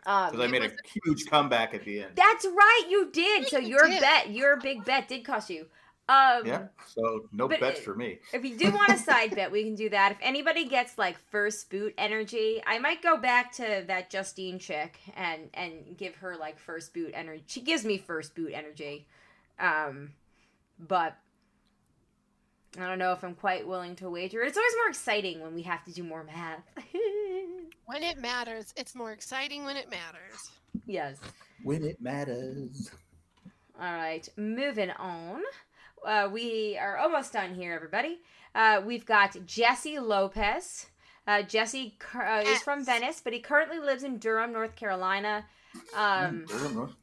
[0.05, 0.71] Um, because I made a
[1.03, 2.11] huge comeback at the end.
[2.15, 3.47] That's right, you did.
[3.47, 3.99] So your did.
[3.99, 5.65] bet, your big bet, did cost you.
[6.09, 8.19] Um, Yeah, so no but bets for me.
[8.33, 10.13] If you do want a side bet, we can do that.
[10.13, 14.99] If anybody gets like first boot energy, I might go back to that Justine chick
[15.15, 17.43] and and give her like first boot energy.
[17.47, 19.05] She gives me first boot energy,
[19.59, 20.11] um,
[20.79, 21.17] but
[22.79, 24.43] I don't know if I'm quite willing to wager.
[24.43, 26.63] It's always more exciting when we have to do more math.
[27.85, 30.51] When it matters, it's more exciting when it matters.
[30.85, 31.17] yes.
[31.63, 32.91] When it matters.
[33.79, 35.41] All right, moving on.
[36.05, 38.19] Uh, we are almost done here, everybody.
[38.55, 40.87] Uh, we've got Jesse Lopez.
[41.25, 45.45] Uh, Jesse cur- uh, is from Venice, but he currently lives in Durham, North Carolina.
[45.95, 46.93] Um, Mm,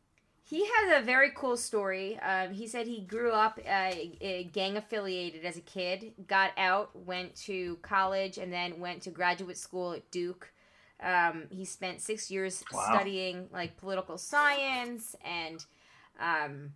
[0.47, 2.19] he has a very cool story.
[2.21, 6.95] Um, he said he grew up uh, uh, gang affiliated as a kid, got out,
[6.97, 10.53] went to college, and then went to graduate school at Duke.
[11.03, 12.81] Um, he spent six years Wow.
[12.91, 15.65] studying like political science and
[16.19, 16.73] um,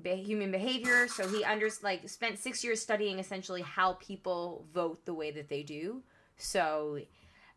[0.00, 1.08] be- human behavior.
[1.08, 5.48] So he under like spent six years studying essentially how people vote the way that
[5.48, 6.02] they do.
[6.36, 6.98] So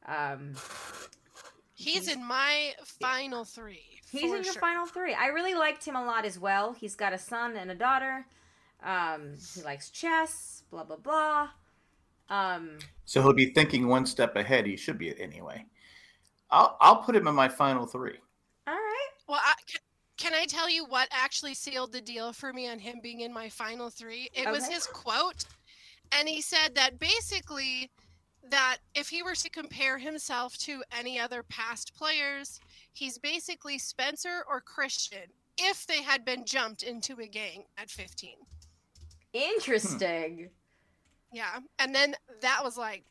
[0.07, 0.53] um,
[1.73, 4.01] He's in my final three.
[4.09, 4.61] He's for in your sure.
[4.61, 5.13] final three.
[5.13, 6.73] I really liked him a lot as well.
[6.73, 8.25] He's got a son and a daughter.
[8.83, 10.63] Um, he likes chess.
[10.71, 11.49] Blah blah blah.
[12.29, 14.65] Um, So he'll be thinking one step ahead.
[14.65, 15.65] He should be anyway.
[16.49, 18.17] I'll I'll put him in my final three.
[18.67, 19.09] all right.
[19.27, 19.81] Well, I, can,
[20.17, 23.33] can I tell you what actually sealed the deal for me on him being in
[23.33, 24.29] my final three?
[24.33, 25.45] It was his quote,
[26.11, 27.91] and he said that basically
[28.49, 32.59] that if he were to compare himself to any other past players,
[32.93, 38.31] he's basically Spencer or Christian if they had been jumped into a gang at 15.
[38.37, 38.43] Hmm.
[39.33, 40.49] Interesting.
[41.33, 43.03] Yeah, and then that was like,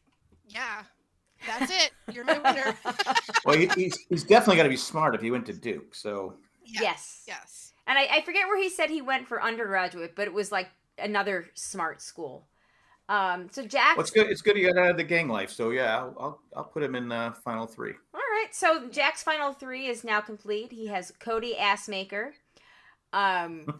[0.47, 0.85] yeah,
[1.47, 1.91] that's it.
[2.13, 2.77] You're my winner.
[3.45, 5.95] Well, he, he's he's definitely got to be smart if he went to Duke.
[5.95, 7.25] So yes.
[7.27, 7.73] Yes.
[7.87, 10.69] And I, I forget where he said he went for undergraduate, but it was like
[10.99, 12.47] another smart school.
[13.09, 13.97] Um, so Jack.
[13.97, 14.29] well, it's good.
[14.29, 15.51] It's good he got out of the gang life.
[15.51, 17.93] So yeah, I'll I'll, I'll put him in uh, final three.
[18.15, 20.73] All right, so Jack's final three is now complete.
[20.73, 22.31] He has Cody Assmaker,
[23.13, 23.67] um,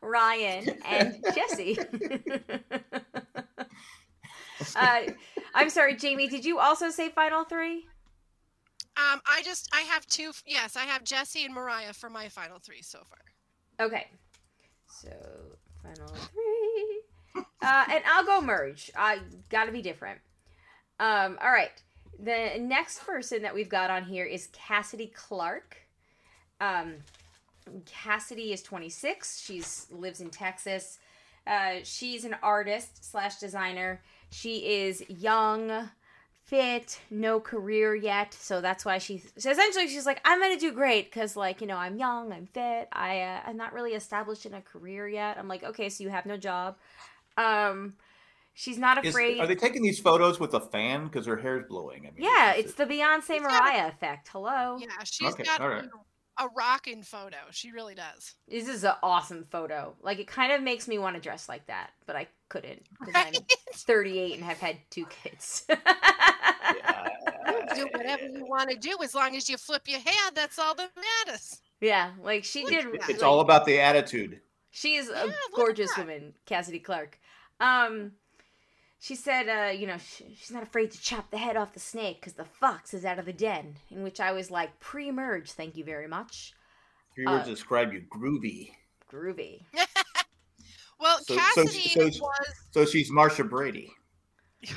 [0.00, 1.78] Ryan, and Jesse.
[4.76, 5.00] uh,
[5.54, 6.26] I'm sorry, Jamie.
[6.26, 7.86] Did you also say final three?
[8.96, 10.32] Um, I just I have two.
[10.46, 13.86] Yes, I have Jesse and Morriah for my final three so far.
[13.86, 14.06] Okay,
[14.86, 15.10] so
[15.82, 18.90] final three, uh, and I'll go merge.
[18.96, 19.18] I
[19.50, 20.18] got to be different.
[20.98, 21.70] Um, all right.
[22.18, 25.76] The next person that we've got on here is Cassidy Clark.
[26.62, 26.94] Um,
[27.84, 29.40] Cassidy is 26.
[29.40, 30.98] She's lives in Texas.
[31.46, 34.00] Uh, she's an artist slash designer.
[34.30, 35.90] She is young,
[36.46, 39.22] fit, no career yet, so that's why she.
[39.36, 42.46] So essentially, she's like, I'm gonna do great because, like, you know, I'm young, I'm
[42.46, 45.38] fit, I uh, I'm not really established in a career yet.
[45.38, 46.76] I'm like, okay, so you have no job.
[47.36, 47.94] Um,
[48.54, 49.40] she's not Is, afraid.
[49.40, 52.06] are they taking these photos with a fan because her hair's blowing?
[52.06, 54.28] I mean, yeah, is it's it- the Beyonce She's got Mariah effect.
[54.28, 54.78] Hello.
[54.78, 55.84] Yeah, she's Okay, got all right.
[56.38, 57.36] A rocking photo.
[57.50, 58.34] She really does.
[58.48, 59.94] This is an awesome photo.
[60.02, 63.14] Like it kind of makes me want to dress like that, but I couldn't because
[63.14, 63.34] I'm
[63.74, 65.66] 38 and have had two kids.
[67.46, 70.30] You do whatever you want to do as long as you flip your hair.
[70.34, 70.90] That's all that
[71.26, 71.60] matters.
[71.80, 72.86] yeah, like she did.
[72.92, 74.40] It's like, all about the attitude.
[74.72, 77.18] She is Yeah, a look gorgeous woman, Cassidy Clark.
[77.60, 78.12] Um,
[78.98, 81.80] she said, uh, you know, sh- she's not afraid to chop the head off the
[81.80, 83.76] snake because the fox is out of the den.
[83.90, 86.54] In which I was like, pre-merge, thank you very much.
[87.14, 88.70] Three Uh, words to describe you: groovy.
[89.12, 89.64] Groovy.
[90.98, 92.20] Well, So- so- Cassidy so- was
[92.70, 93.90] So she's Marcia Brady.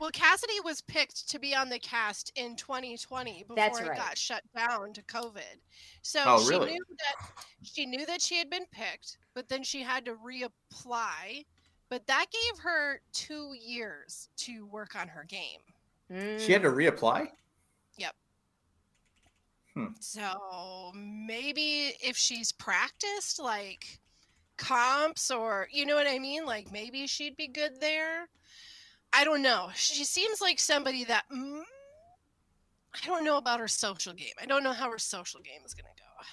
[0.00, 4.18] Well, Cassidy was picked to be on the cast in 2020 before That's it got
[4.18, 5.60] shut down to COVID.
[6.02, 6.72] So Oh, she really?
[6.72, 7.28] knew that
[7.62, 11.44] she knew that she had been picked, but then she had to reapply.
[11.92, 15.60] But that gave her two years to work on her game.
[16.40, 16.74] She had to Mm.
[16.96, 17.28] reapply.
[20.00, 24.00] So maybe if she's practiced like
[24.56, 28.28] comps or you know what I mean, like maybe she'd be good there.
[29.12, 29.70] I don't know.
[29.74, 31.62] She seems like somebody that mm,
[32.94, 34.32] I don't know about her social game.
[34.40, 36.26] I don't know how her social game is going to go.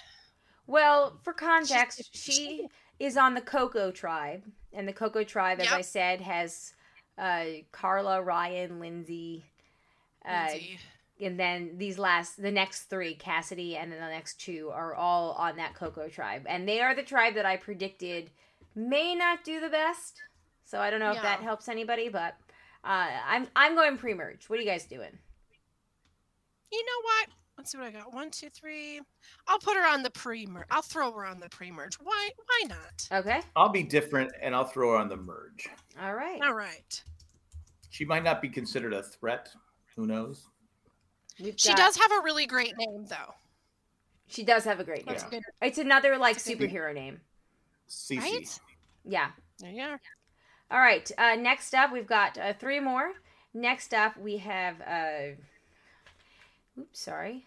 [0.66, 4.42] Well, for context, She's- she is on the Coco tribe,
[4.72, 5.74] and the Coco tribe, as Yep.
[5.74, 6.74] I said, has
[7.18, 9.44] uh, Karla, Ryan, Lindsay,
[10.26, 10.78] uh, Lindsay.
[11.20, 15.32] and then these last, the next three, Cassidy, and then the next two are all
[15.32, 18.30] on that Coco tribe, and they are the tribe that I predicted
[18.74, 20.20] may not do the best.
[20.64, 22.36] So I don't know if that helps anybody, but
[22.84, 24.48] uh, I'm I'm going pre-merge.
[24.48, 25.18] What are you guys doing?
[26.70, 27.28] You know what?
[27.60, 28.14] Let's see what I got.
[28.14, 29.02] One, two, three.
[29.46, 30.64] I'll put her on the pre-merge.
[30.70, 31.96] I'll throw her on the pre-merge.
[31.96, 32.30] Why?
[32.46, 33.06] Why not?
[33.20, 35.68] Okay, I'll be different, and I'll throw her on the merge.
[36.00, 36.40] all right.
[36.42, 37.04] All right.
[37.90, 39.50] She might not be considered a threat.
[39.94, 40.46] Who knows?
[41.38, 43.34] We've She got- does have a really great name, though.
[44.26, 45.18] She does have a great name.
[45.30, 45.40] Yeah.
[45.60, 47.20] It's another like It's a good- superhero name.
[47.90, 48.20] Cece.
[48.20, 48.60] Right?
[49.04, 49.32] Yeah.
[49.58, 50.00] There you are.
[50.70, 51.10] All right.
[51.18, 53.12] Uh, next up, we've got uh, three more.
[53.52, 54.80] Next up, we have.
[54.80, 55.36] Uh,
[56.80, 57.44] oops, sorry.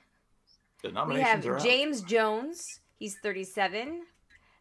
[0.83, 1.65] The We nominations are have out.
[1.65, 2.79] James Jones.
[2.99, 4.03] He's 37.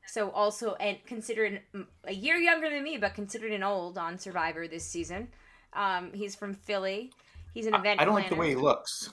[0.06, 4.18] So also, and considered mm, a year younger than me, but considered an old on
[4.18, 5.28] Survivor this season.
[5.74, 7.12] Um, he's from Philly.
[7.54, 9.12] He's an event I don't like the way he looks.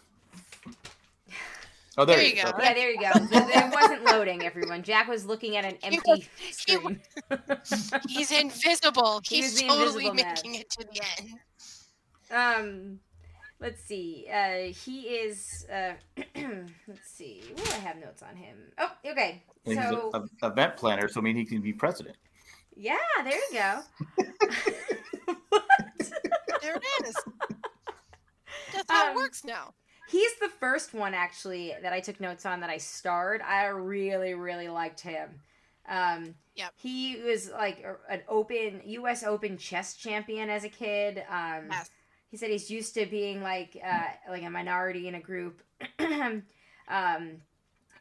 [1.98, 2.44] Oh, there, There he you is.
[2.52, 2.58] go.
[2.62, 3.10] Yeah, there you go.
[3.14, 4.84] it wasn't loading, everyone.
[4.84, 7.02] Jack was looking at an empty was- he screen.
[8.08, 9.22] He's invisible.
[9.28, 10.34] He was He's totally invisible man.
[10.36, 11.40] making it to the end.
[12.32, 13.00] Um,
[13.60, 14.28] let's see.
[14.32, 15.66] Uh, he is.
[15.72, 15.94] Uh,
[16.88, 17.44] let's see.
[17.56, 18.58] What do I have notes on him?
[18.78, 19.44] Oh, okay.
[19.66, 22.16] And he's So a, a event planner, so I mean he can be president.
[22.76, 23.80] yeah, there you go.
[26.62, 27.16] There it is.
[28.74, 29.74] That's how Um, it works now.
[30.10, 33.42] He's the first one actually that I took notes on that I starred.
[33.42, 35.30] I really, really liked him.
[35.88, 36.74] Um, Yep.
[36.76, 39.24] He was like a- an open U.S.
[39.24, 41.20] Open chess champion as a kid.
[41.30, 41.90] Um, Yes.
[42.30, 45.62] He said he's used to being like uh, like a minority in a group,
[46.00, 46.44] um,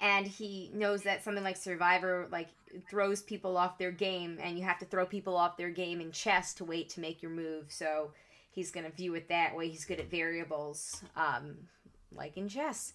[0.01, 2.49] and he knows that something like Survivor like
[2.91, 6.13] throws people off their game, and you have to throw people off their game in
[6.13, 7.67] chess to wait to make your move.
[7.69, 8.11] So
[8.51, 9.69] he's gonna view it that way.
[9.69, 11.57] He's good at variables, um,
[12.15, 12.93] like in chess.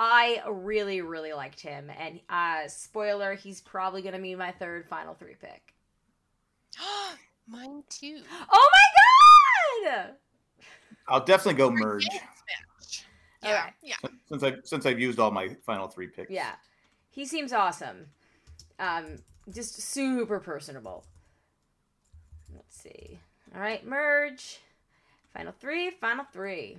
[0.00, 5.14] I really, really liked him, and uh, spoiler, he's probably gonna be my third final
[5.14, 5.74] three pick.
[7.46, 8.22] Mine too.
[8.50, 10.14] Oh my god!
[11.12, 12.06] I'll definitely go merge
[13.42, 13.72] Yeah, Alright.
[13.82, 13.96] yeah.
[14.28, 16.30] since I've since I've used all my final three picks.
[16.30, 16.52] Yeah,
[17.10, 18.06] he seems awesome.
[18.78, 19.16] Um,
[19.52, 21.04] just super personable.
[22.54, 23.18] Let's see.
[23.54, 24.60] All right, merge.
[25.34, 25.90] Final three.
[25.90, 26.78] Final three.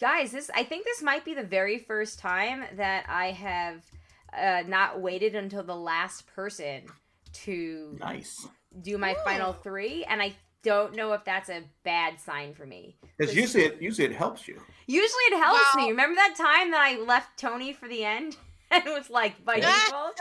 [0.00, 3.82] Guys, this I think this might be the very first time that I have
[4.36, 6.82] uh, not waited until the last person
[7.44, 8.46] to Nice.
[8.82, 9.24] do my Ooh.
[9.24, 10.34] final three, and I
[10.66, 12.96] don't know if that's a bad sign for me.
[13.16, 14.60] Because usually it usually it helps you.
[14.88, 15.90] Usually it helps me.
[15.90, 18.36] Remember that time that I left Tony for the end
[18.72, 19.72] and it was like by Yeah.
[19.86, 20.20] default?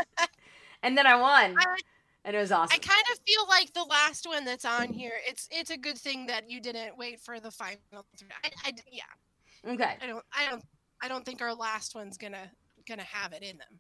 [0.83, 1.55] and then I won.
[1.57, 1.77] I-
[2.23, 2.75] And it was awesome.
[2.75, 5.13] I kind of feel like the last one that's on here.
[5.27, 7.79] It's it's a good thing that you didn't wait for the final
[8.17, 8.29] three.
[8.43, 9.95] I, I, yeah, Okay.
[10.01, 10.63] I don't I don't
[11.03, 12.51] I don't think our last one's gonna
[12.87, 13.79] gonna have it in them.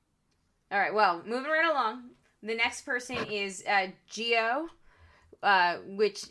[0.71, 0.93] All right.
[0.93, 2.09] Well, moving right along.
[2.43, 4.67] The next person is uh Geo,
[5.41, 6.25] uh, which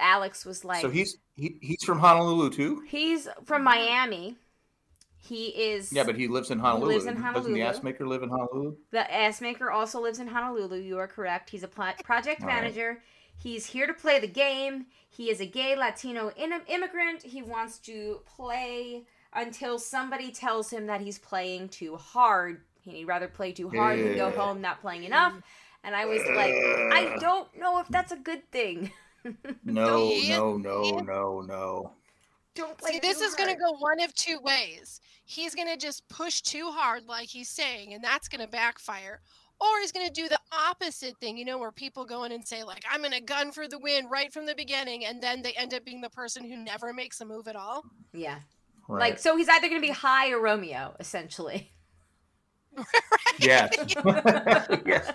[0.00, 2.82] Alex was like so he's he, he's from Honolulu too.
[2.88, 4.36] he's from Miami.
[5.18, 6.92] He is Yeah, but he lives in Honolulu.
[6.92, 8.76] lives in Doesn't the ass maker live in Honolulu?
[8.92, 10.76] The ass maker also lives in Honolulu.
[10.78, 11.50] You are correct.
[11.50, 12.62] He's a pla- project All right.
[12.62, 13.02] manager.
[13.36, 14.86] He's here to play the game.
[15.10, 17.22] He is a gay Latino in- immigrant.
[17.24, 19.02] He wants to play
[19.34, 22.62] until somebody tells him that he's playing too hard.
[22.82, 25.34] He'd rather play too hard than go home not playing enough.
[25.82, 28.92] And I was like, I don't know if that's a good thing.
[29.64, 30.36] No, Yeah.
[30.38, 31.92] no, no, no, no.
[32.54, 35.00] don't play See, this is gonna go one of two ways.
[35.24, 39.20] He's gonna just push too hard, like he's saying, and that's gonna backfire.
[39.60, 42.62] Or he's gonna do the opposite thing, you know, where people go in and say,
[42.62, 45.74] like, I'm gonna gun for the win right from the beginning, and then they end
[45.74, 47.84] up being the person who never makes a move at all.
[48.12, 48.38] Yeah.
[48.88, 49.00] Right.
[49.00, 51.72] Like, so he's either going to be Hai or Romeo, essentially.
[53.40, 53.72] yes.
[54.86, 55.12] yes.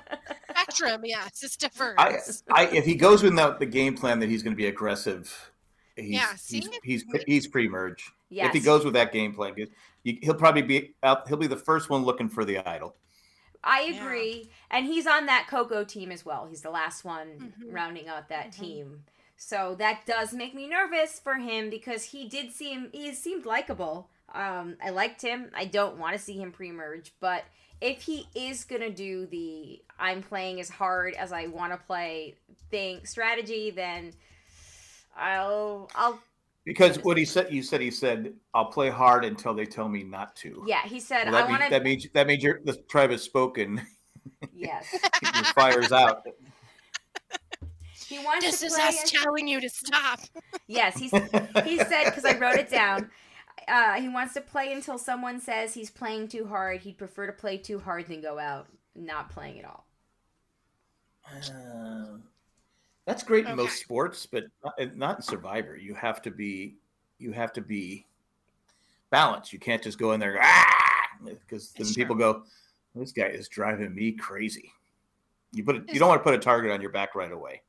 [0.76, 1.95] Spectrum, yes, it's diverse.
[1.97, 2.17] I,
[2.51, 5.51] I, if he goes with the, the game plan that he's going to be aggressive,
[5.95, 6.63] He's, Yeah, he's, see?
[6.84, 8.11] he's he's pre-merge.
[8.30, 8.47] Yes.
[8.47, 9.53] If he goes with that game plan,
[10.03, 11.28] he'll probably be out.
[11.28, 12.95] He'll be the first one looking for the idol.
[13.63, 14.03] I Yeah.
[14.03, 14.49] agree.
[14.72, 16.47] And he's on that Coco team as well.
[16.47, 17.74] He's the last one Mhm.
[17.74, 18.59] rounding out that Mhm.
[18.59, 19.03] team.
[19.36, 24.09] So that does make me nervous for him because he did seem he seemed likable.
[24.34, 25.51] Um, I liked him.
[25.53, 27.43] I don't want to see him pre-merge, but
[27.82, 32.36] if he is gonna do the I'm playing as hard as I want to play
[32.69, 34.13] thing strategy, then
[35.17, 36.19] I'll I'll
[36.65, 40.03] Because what he said, you said he said, "I'll play hard until they tell me
[40.03, 40.84] not to." yeah.
[40.84, 43.23] He said Well, that, I mean- want that means that means your the tribe has
[43.23, 43.82] spoken.
[44.53, 44.86] yes.
[45.36, 46.23] your fire's out.
[48.07, 50.19] He wants This to is play us as- telling you to stop.
[50.67, 53.09] Yes, he's he said because I wrote it down.
[53.68, 56.82] Uh, he wants to play until someone says he's playing too hard.
[56.82, 59.86] He'd prefer to play too hard than go out not playing at all.
[61.26, 62.18] Uh,
[63.06, 65.78] that's great in most sports, but not, not in Survivor.
[65.78, 66.76] You have to be
[67.20, 68.06] you have to be
[69.10, 69.54] balanced.
[69.54, 72.43] You can't just go in there ah because then It's people go,
[72.95, 74.72] "This guy is driving me crazy."
[75.54, 77.62] You put it, you don't want to put a target on your back right away.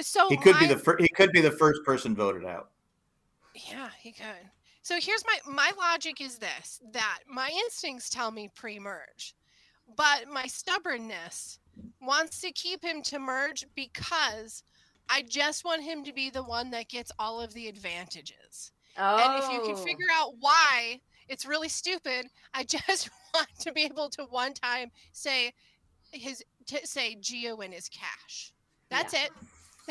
[0.00, 2.70] So He could be the fir- he could be the first person voted out.
[3.54, 4.50] Yeah, he could.
[4.82, 9.34] So here's my my logic is this that my instincts tell me pre-merge.
[9.96, 11.58] But my stubbornness
[12.00, 14.62] wants to keep him to merge because
[15.08, 18.70] I just want him to be the one that gets all of the advantages.
[18.96, 19.84] Oh, And if you can oh.
[19.84, 22.26] figure out why, it's really stupid.
[22.54, 25.52] I just want to be able to one time say
[26.12, 28.52] his to say Geo in his cash.
[28.90, 29.30] That's it.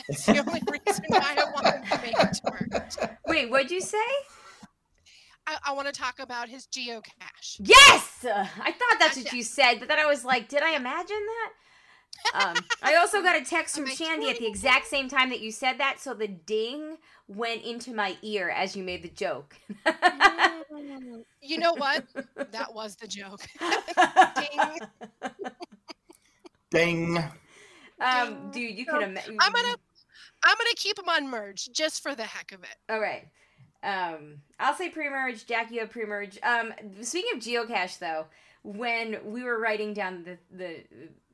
[0.08, 3.12] That's the only reason why I want him to make it to merge.
[3.28, 3.98] wait, what'd you say?
[5.48, 7.58] I, I want to talk about his geocache.
[7.60, 9.38] Yes, Uh, I thought that's what Gotcha.
[9.38, 11.52] you said, but then I was like, did I imagine that?
[12.34, 15.40] Um, I also got a text from Am Shandy at the exact same time that
[15.40, 19.56] you said that, so the ding went into my ear as you made the joke.
[21.42, 22.06] You know what?
[22.52, 23.42] That was the joke.
[26.70, 27.18] Ding.
[27.18, 27.18] Ding.
[28.00, 29.38] um, dude, you can So, imagine.
[29.40, 29.76] I'm gonna
[30.44, 32.76] I'm gonna keep him on merge just for the heck of it.
[32.90, 33.28] All right.
[33.84, 35.46] Um, I'll say pre-merge.
[35.46, 36.38] Jack, you have pre-merge.
[36.44, 38.26] Um, speaking of geocache, though,
[38.64, 40.84] when we were writing down the the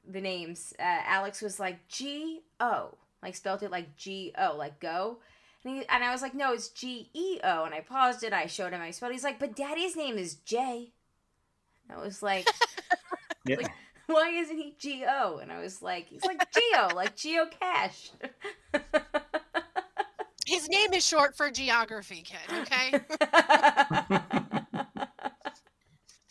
[0.08, 2.94] the names, uh, Alex was like G O,
[3.24, 5.18] like spelled it like G O, like go.
[5.64, 7.64] And, he, and I was like, no, it's G E O.
[7.66, 8.34] And I paused it.
[8.34, 8.82] I showed him.
[8.82, 9.14] I spelled.
[9.14, 10.92] He's like, but Daddy's name is J.
[11.90, 12.48] I was like,
[13.46, 13.58] Yeah.
[13.58, 13.72] Like-
[14.08, 15.40] why isn't he G O?
[15.40, 18.12] And I was like, he's like Geo, like geocache.
[20.46, 22.40] His name is short for geography, kid.
[22.62, 24.20] Okay.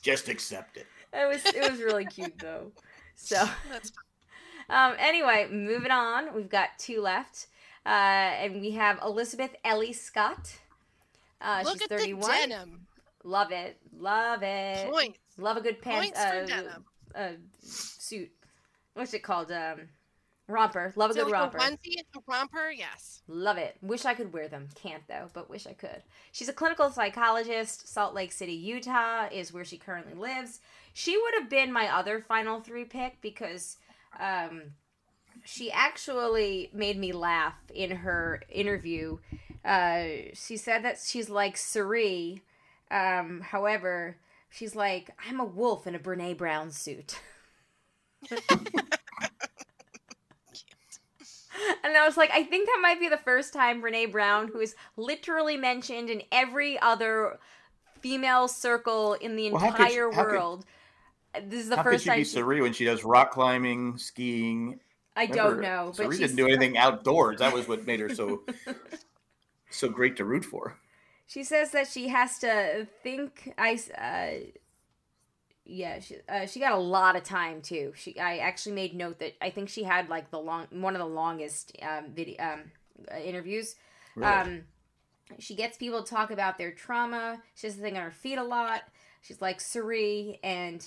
[0.03, 0.87] Just accept it.
[1.17, 2.73] It was it was really cute though.
[3.15, 3.93] So That's
[4.69, 6.35] um anyway, moving on.
[6.35, 7.47] We've got two left.
[7.87, 10.57] Uh and we have Elizabeth Elie Scott.
[11.41, 12.21] Uh Look she's at 31.
[12.21, 12.87] the denim.
[13.23, 13.79] Love it.
[13.97, 14.91] Love it.
[14.91, 15.19] Points.
[15.39, 16.85] Love a good pants Points for uh, denim.
[17.15, 17.29] uh
[17.63, 18.33] suit.
[18.95, 19.53] What's it called?
[19.53, 19.83] Um
[20.49, 20.93] romper.
[20.97, 21.59] Love a it good like romper.
[21.59, 22.71] a onesie, a romper?
[22.71, 23.23] Yes.
[23.29, 23.77] Love it.
[23.83, 24.69] Wish I could wear them.
[24.75, 26.03] Can't though, but wish I could.
[26.33, 27.89] She's a clinical psychologist.
[27.89, 30.61] Salt Lake City, Utah is where she currently lives.
[30.93, 33.77] She would have been my other final three pick because
[34.21, 34.75] um,
[35.45, 39.19] she actually made me laugh in her interview.
[39.65, 40.05] Uh,
[40.35, 42.43] she said that she's like Suri.
[42.91, 44.17] Um, however,
[44.51, 47.19] she's like, I'm a wolf in a Brene Brown suit.
[51.85, 54.61] And I was like, I think that might be the first time Brene Brown, who
[54.61, 57.39] is literally mentioned in every other
[58.01, 60.67] female circle in the Well, could she- entire could- world.
[61.43, 62.19] this is the How could first she time.
[62.19, 64.81] be she- Suri when she does rock climbing, skiing?
[65.17, 67.39] I don't Remember, know, but she's, didn't do anything outdoors.
[67.39, 68.43] That was what made her so
[69.71, 70.77] so great to root for.
[71.27, 73.53] she says that she has to think.
[73.57, 74.51] I uh,
[75.65, 77.93] yeah, she uh, she got a lot of time too.
[77.97, 81.01] She I actually made note that I think she had like the long one of
[81.01, 82.61] the longest um, video um,
[83.11, 83.77] uh, interviews.
[84.15, 84.33] Really.
[84.33, 84.63] Um,
[85.39, 87.43] she gets people to talk about their trauma.
[87.55, 88.83] She has the thing on her feet a lot.
[89.23, 90.87] She's like Suri, and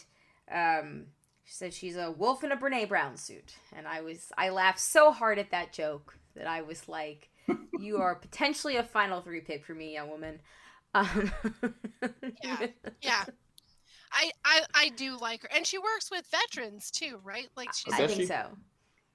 [0.51, 1.05] um,
[1.43, 3.55] she said she's a wolf in a Brene Brown suit.
[3.75, 7.29] And I was, I laughed so hard at that joke that I was like,
[7.79, 10.39] "You are potentially a final three pick for me, young woman."
[10.93, 11.31] Um,
[12.43, 12.67] Yeah.
[13.01, 13.25] Yeah.
[14.11, 17.47] I, I I do like her, and she works with veterans too, right?
[17.55, 18.49] Like she's I think so.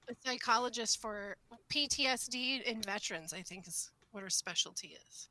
[0.09, 1.35] a psychologist for
[1.71, 3.33] PTSD in veterans.
[3.33, 5.29] I think is what her specialty is.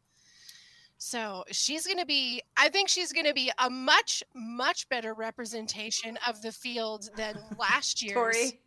[0.99, 2.43] So she's going to be.
[2.57, 7.39] I think she's going to be a much much better representation of the field than
[7.59, 8.61] last year's Tori.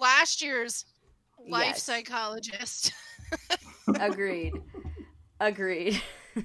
[0.00, 0.84] last year's
[1.48, 1.82] life Yes.
[1.82, 2.92] psychologist.
[4.00, 4.52] Agreed.
[5.40, 6.00] Agreed.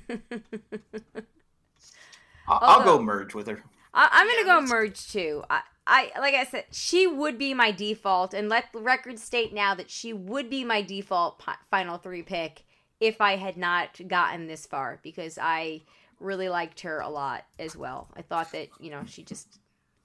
[2.48, 3.64] I'll, I'll go merge with her.
[3.94, 4.74] I, I'm gonna Yeah, go me too.
[4.74, 5.44] merge too.
[5.49, 9.53] I, I like I said, she would be my default, and let the record state
[9.53, 12.64] now that she would be my default pi- final three pick
[12.99, 15.82] if I had not gotten this far because I
[16.19, 18.10] really liked her a lot as well.
[18.15, 19.60] I thought that you know she just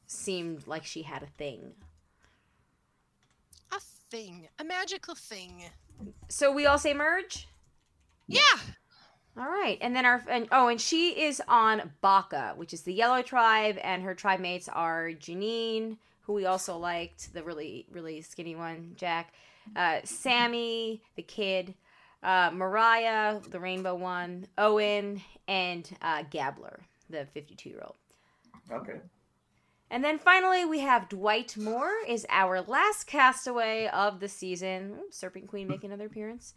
[0.06, 1.73] seemed like she had a thing.
[3.73, 5.64] A thing, a magical thing.
[6.28, 7.48] So we all say merge.
[8.27, 8.40] Yeah.
[9.34, 12.92] All right, and then our and oh, and she is on Baka, which is the
[12.92, 18.20] Yellow Tribe, and her tribe mates are Jeanine, who we also liked, the really really
[18.20, 19.32] skinny one, Jack,
[19.74, 21.72] uh, Sami, the kid,
[22.22, 27.96] uh, Morriah, the rainbow one, Owen, and uh, Gabler, the fifty-two year old.
[28.70, 29.00] Okay.
[29.90, 34.96] And then finally, we have Dwight Moore is our last castaway of the season.
[35.00, 36.54] Ooh, Serpent Queen making another appearance.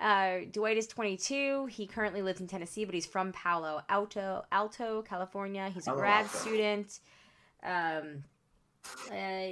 [0.00, 1.66] Uh, Dwight is 22.
[1.66, 5.70] He currently lives in Tennessee, but he's from Palo Alto, Alto, California.
[5.72, 6.38] He's a Palo grad Alto.
[6.38, 7.00] student.
[7.62, 8.24] Um,
[9.10, 9.46] uh,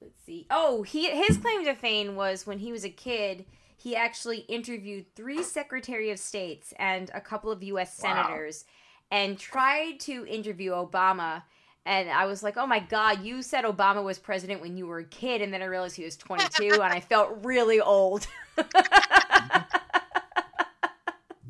[0.00, 0.46] let's see.
[0.50, 3.44] Oh, he his claim to fame was when he was a kid.
[3.76, 8.00] He actually interviewed three Secretary of States and a couple of U.S.
[8.02, 8.14] Wow.
[8.14, 8.64] senators,
[9.10, 11.44] and tried to interview Obama.
[11.86, 14.98] And I was like, "Oh my God, you said Obama was president when you were
[14.98, 18.26] a kid," and then I realized he was 22, and I felt really old.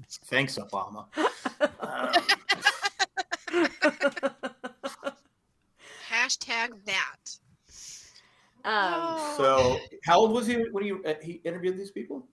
[0.09, 1.07] Thanks, Obama.
[1.81, 2.13] Um,
[6.11, 7.39] Hashtag that.
[8.65, 9.35] um, Oh.
[9.37, 12.27] so, how old was he when he uh, he interviewed these people?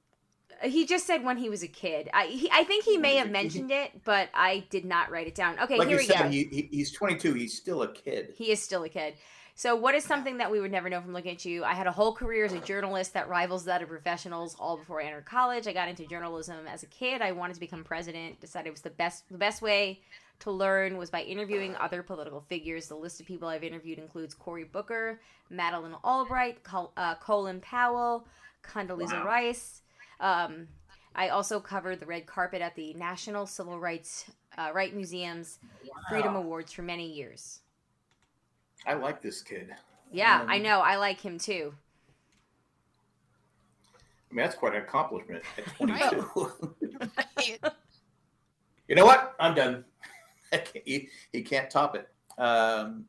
[0.64, 2.10] he just said when he was a kid.
[2.14, 5.36] I he, I think he may have mentioned it, but I did not write it
[5.36, 5.60] down.
[5.60, 6.30] Okay, like here we said, go.
[6.30, 7.34] he, he, he's 22.
[7.34, 8.34] He's still a kid.
[8.38, 9.16] He is still a kid.
[9.58, 11.64] So, what is something that we would never know from looking at you?
[11.64, 14.54] I had a whole career as a journalist that rivals that of professionals.
[14.60, 17.22] All before I entered college, I got into journalism as a kid.
[17.22, 18.42] I wanted to become president.
[18.42, 19.24] Decided it was the best.
[19.32, 20.02] The best way
[20.40, 22.90] to learn was by interviewing other political figures.
[22.90, 28.28] The list of people I've interviewed includes Cory Booker, Madeleine Albright, Col- uh, Colin Powell,
[28.62, 29.26] Condoleezza Wow.
[29.26, 29.84] Rice.
[30.20, 30.68] Um,
[31.16, 35.60] I also covered the red carpet at the National Civil Rights uh, Right Museum's
[36.10, 37.62] Freedom Awards for many years.
[38.86, 39.74] I like this kid.
[40.12, 40.80] Yeah, Um, I know.
[40.82, 41.74] I like him too.
[44.32, 46.52] I mean, that's quite an accomplishment at 22.
[47.18, 47.60] Right.
[48.88, 49.36] you know what?
[49.40, 49.86] I'm done.
[50.86, 52.08] He, he can't top it.
[52.38, 53.06] Um,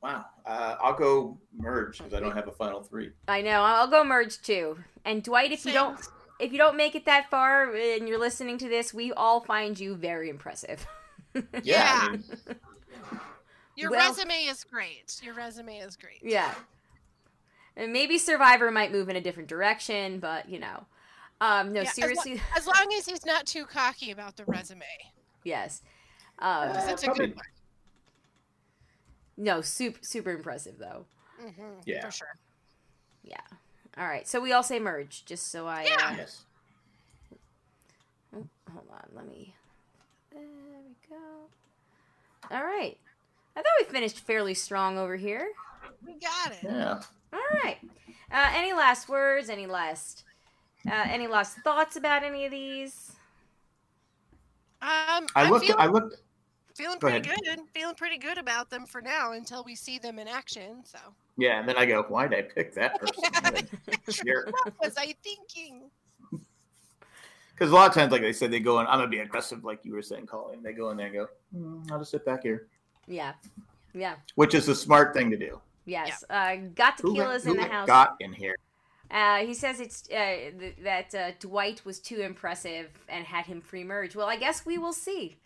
[0.00, 0.26] wow.
[0.44, 3.10] Uh, I'll go merge because I don't have a final three.
[3.26, 3.62] I know.
[3.62, 4.78] I'll go merge too.
[5.04, 5.98] And Dwight, if you don't,
[6.38, 9.80] if you don't make it that far and you're listening to this, we all find
[9.80, 10.86] you very impressive.
[11.64, 11.98] Yeah.
[12.02, 12.24] I mean,
[13.76, 15.20] Your Well- resume is great.
[15.22, 16.20] Your resume is great.
[16.22, 16.54] yeah.
[17.76, 20.86] And maybe Survivor might move in a different direction, but you know,
[21.42, 24.44] um, no, Yeah, as lo- seriously, As long as he's not too cocky about the
[24.46, 24.84] resume.
[25.44, 25.82] yes.
[26.38, 27.44] Um, 'Cause it's a good one.
[29.36, 31.04] no, super, super impressive though.
[31.38, 32.00] hmm Yeah.
[32.04, 32.36] For sure.
[33.22, 33.40] Yeah.
[33.98, 34.26] All right.
[34.26, 35.84] So we all say merge, just so I.
[35.84, 35.96] Yeah.
[36.10, 36.44] Uh, yes.
[38.34, 39.54] Oh, hold on, let me.
[40.30, 41.48] There we go.
[42.54, 42.96] All right.
[43.56, 45.48] I thought we finished fairly strong over here.
[46.06, 46.58] We got it.
[46.62, 47.00] Yeah.
[47.32, 47.78] All right.
[48.30, 49.48] Uh, any last words?
[49.48, 50.24] Any last?
[50.86, 53.12] Uh, any last thoughts about any of these?
[54.82, 55.66] Um, I I'm looked.
[55.66, 56.16] feeling, I looked.
[56.74, 57.44] feeling go pretty ahead.
[57.44, 57.60] good.
[57.74, 60.82] Feeling pretty good about them for now until we see them in action.
[60.84, 60.98] So
[61.38, 63.24] Yeah, and then I go, why did I pick that person?
[64.26, 64.52] Jerk.
[64.64, 65.90] what was I thinking?
[67.58, 68.86] Because a lot of times, like they said, they go in.
[68.86, 70.62] I'm gonna be aggressive, like you were saying, Colleen.
[70.62, 71.26] They go in there and go,
[71.56, 72.68] mm, I'll just sit back here,
[73.06, 73.34] Yeah.
[73.94, 74.16] Yeah.
[74.34, 75.60] which is a smart thing to do.
[75.86, 76.24] Yes.
[76.28, 77.86] Uh, got tequila's who in the house.
[77.86, 78.56] got in here?
[79.10, 83.60] Uh, he says it's uh, th- that uh, Dwight was too impressive and had him
[83.60, 84.16] free merge.
[84.16, 85.36] Well, I guess we will see.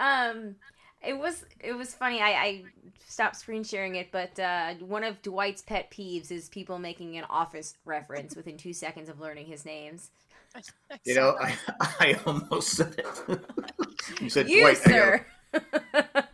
[0.00, 0.56] Um,
[1.00, 2.20] it was it was funny.
[2.20, 2.62] I, I
[3.06, 7.24] stopped screen sharing it, but uh, one of Dwight's pet peeves is people making an
[7.30, 10.10] Office reference within two seconds of learning his names.
[11.04, 11.56] You know, I,
[12.00, 13.40] I almost said it.
[14.20, 14.80] you said You, Dwight.
[14.86, 15.26] I, go, sir.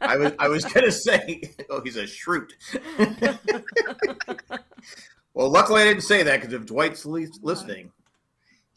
[0.01, 2.53] I was I was gonna say, oh, he's a Schrute.
[5.35, 7.93] well, luckily I didn't say that because if Dwight's listening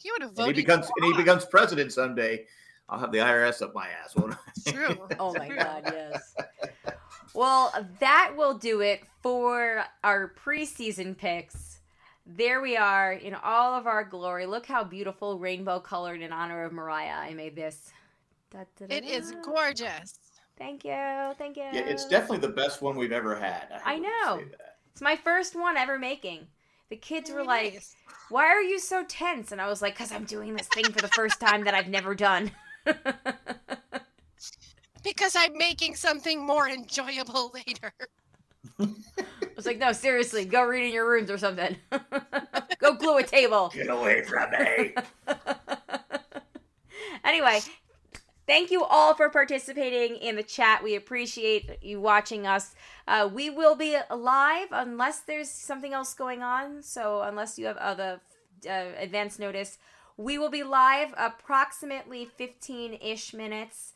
[0.03, 2.45] he would have and he becomes and he becomes president someday,
[2.89, 4.15] I'll have the IRS up my ass.
[4.15, 4.71] Won't I?
[4.71, 5.07] True.
[5.19, 6.35] Oh my god, yes.
[7.33, 11.79] Well, that will do it for our preseason picks.
[12.25, 14.45] There we are in all of our glory.
[14.45, 17.17] Look how beautiful rainbow colored in honor of Morriah.
[17.17, 17.91] I made this.
[18.51, 20.19] Da, da, da, It is gorgeous.
[20.57, 21.33] Thank you.
[21.37, 21.63] Thank you.
[21.63, 23.67] Yeah, it's definitely the best one we've ever had.
[23.85, 24.41] I have to know.
[24.91, 26.47] It's my first one ever making.
[26.89, 27.81] the kids were like,
[28.29, 31.01] "Why are you so tense?" And I was like, "Cause I'm doing this thing for
[31.01, 32.51] the first time that I've never done."
[35.03, 37.93] because I'm making something more enjoyable later.
[38.79, 38.87] I
[39.55, 41.77] was like, "No, seriously, go read in your rooms or something.
[42.79, 44.93] go glue a table." Get away from me.
[47.23, 47.59] anyway,
[48.47, 50.83] thank you all for participating in the chat.
[50.83, 52.75] We appreciate you watching us.
[53.07, 56.81] Uh, we will be live unless there's something else going on.
[56.81, 58.21] So, unless you have other
[58.69, 59.77] uh, advance notice,
[60.17, 63.93] we will be live approximately 15 ish minutes.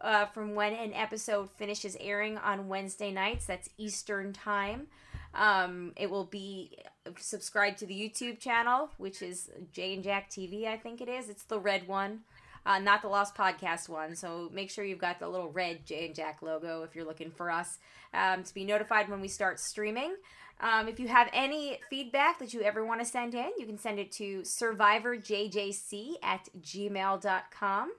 [0.00, 4.88] Uh, from when an episode finishes airing on Wednesday nights, that's Eastern time.
[5.34, 6.78] Um, it will be
[7.18, 11.28] subscribed to the YouTube channel, which is Jay and Jack TV, I think it is.
[11.28, 12.20] It's the red one
[12.66, 14.14] uh, not the Lost Podcast one.
[14.16, 17.30] So make sure you've got the little red Jay and Jack logo if you're looking
[17.30, 17.78] for us
[18.12, 20.16] um, to be notified when we start streaming.
[20.58, 23.78] Um, if you have any feedback that you ever want to send in, you can
[23.78, 27.92] send it to survivorjjc at gmail.com.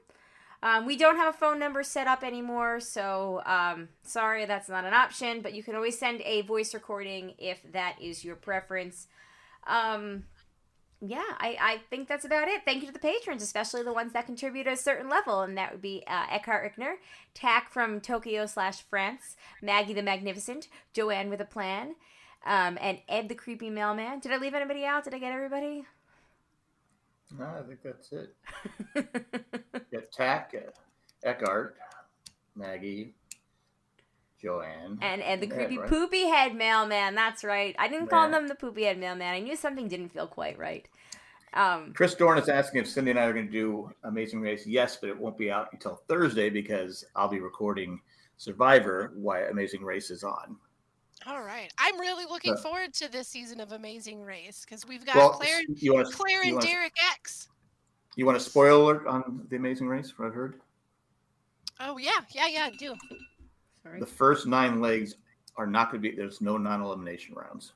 [0.63, 4.85] Um, we don't have a phone number set up anymore, so um, sorry that's not
[4.85, 9.05] an option, but you can always send a voice recording if that is your preference.
[9.67, 10.23] Um,
[10.99, 12.61] yeah, I, I think that's about it.
[12.65, 15.57] Thank you to the patrons, especially the ones that contribute at a certain level, and
[15.57, 16.95] that would be uh, Eckhart Rickner,
[17.35, 21.95] Tack from Tokyo slash France, Maggie the Magnificent, Joanne with a Plan,
[22.45, 24.19] um, and Ed the Creepy Mailman.
[24.19, 25.03] Did I leave anybody out?
[25.03, 25.85] Did I get everybody?
[27.37, 28.35] No, I think that's it.
[29.91, 30.71] yeah, Tack, uh,
[31.23, 31.75] Eckhart,
[32.55, 33.13] Maggie,
[34.41, 34.99] Joanne.
[35.01, 35.89] And and the creepy right?
[35.89, 37.15] poopy head mailman.
[37.15, 37.75] That's right.
[37.79, 39.33] I didn't call them the poopy head mailman.
[39.33, 40.87] I knew something didn't feel quite right.
[41.53, 44.67] Um, Chris Dorn is asking if Cindy and I are going to do Amazing Race.
[44.67, 47.99] Yes, but it won't be out until Thursday because I'll be recording
[48.37, 50.57] Survivor while Amazing Race is on.
[51.25, 51.71] All right.
[51.79, 55.29] I'm really looking uh, forward to this season of Amazing Race because we've got well,
[55.31, 57.49] Claire, wanna, Claire and wanna, Derek X.
[58.15, 60.13] You want a spoiler on the Amazing Race?
[60.17, 60.59] What I've heard.
[61.79, 62.69] Oh yeah, yeah, yeah.
[62.71, 62.95] I do.
[63.87, 63.99] Sorry.
[63.99, 65.15] The first nine legs
[65.55, 66.15] are not going to be.
[66.15, 67.73] There's no non-elimination rounds.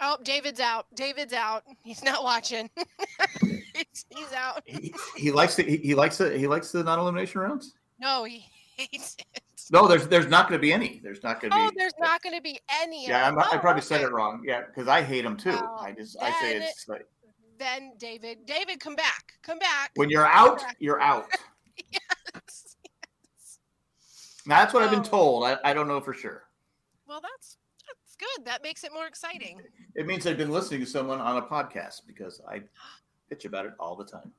[0.00, 0.86] Oh, David's out.
[0.94, 1.64] David's out.
[1.82, 2.70] He's not watching.
[3.74, 4.62] he's, he's, out.
[4.64, 7.74] He, he likes the he, he, likes the he likes the non-elimination rounds.
[7.98, 8.44] No, he
[8.76, 9.42] hates it.
[9.70, 11.00] No, there's there's not going to be any.
[11.02, 11.62] There's not going to be.
[11.62, 11.76] oh, be.
[11.76, 13.06] there's not going to be any.
[13.06, 13.86] Yeah, oh, i probably okay.
[13.86, 14.42] said it wrong.
[14.44, 15.52] Yeah, because I hate them too.
[15.54, 17.06] Oh, I just I say it's like.
[17.58, 19.90] Then David, David, come back, come back.
[19.96, 21.26] When you're out, you're out.
[24.48, 24.58] yes.
[24.58, 25.02] That's what I've been oh.
[25.02, 25.44] told.
[25.44, 26.44] I, I don't know for sure.
[27.06, 28.44] Well, that's that's good.
[28.44, 29.60] That makes it more exciting.
[29.94, 32.62] It means I've been listening to someone on a podcast because I
[33.32, 34.32] bitch about it all the time.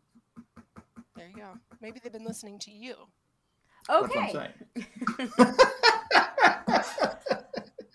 [1.15, 1.49] There you go.
[1.81, 2.95] Maybe they've been listening to you.
[3.89, 4.33] Okay.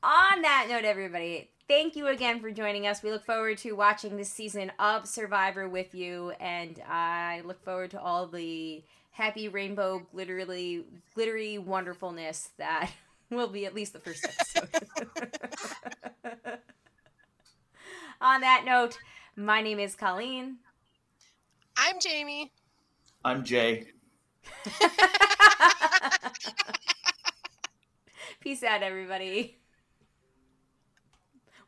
[0.02, 3.02] on that note, everybody, thank you again for joining us.
[3.02, 7.92] We look forward to watching this season of Survivor with you, and I look forward
[7.92, 8.82] to all the
[9.14, 10.84] happy rainbow glittery
[11.14, 12.90] glittery wonderfulness that
[13.30, 14.68] will be at least the first episode.
[18.20, 18.98] On that note,
[19.36, 20.56] my name is Colleen.
[21.76, 22.52] I'm Jamie.
[23.24, 23.86] I'm Jay.
[28.40, 29.58] Peace out, everybody.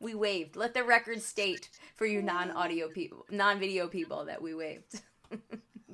[0.01, 0.57] We waved.
[0.57, 5.01] Let the record state for you non-audio people, non-video people that we waved.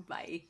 [0.08, 0.42] Bye.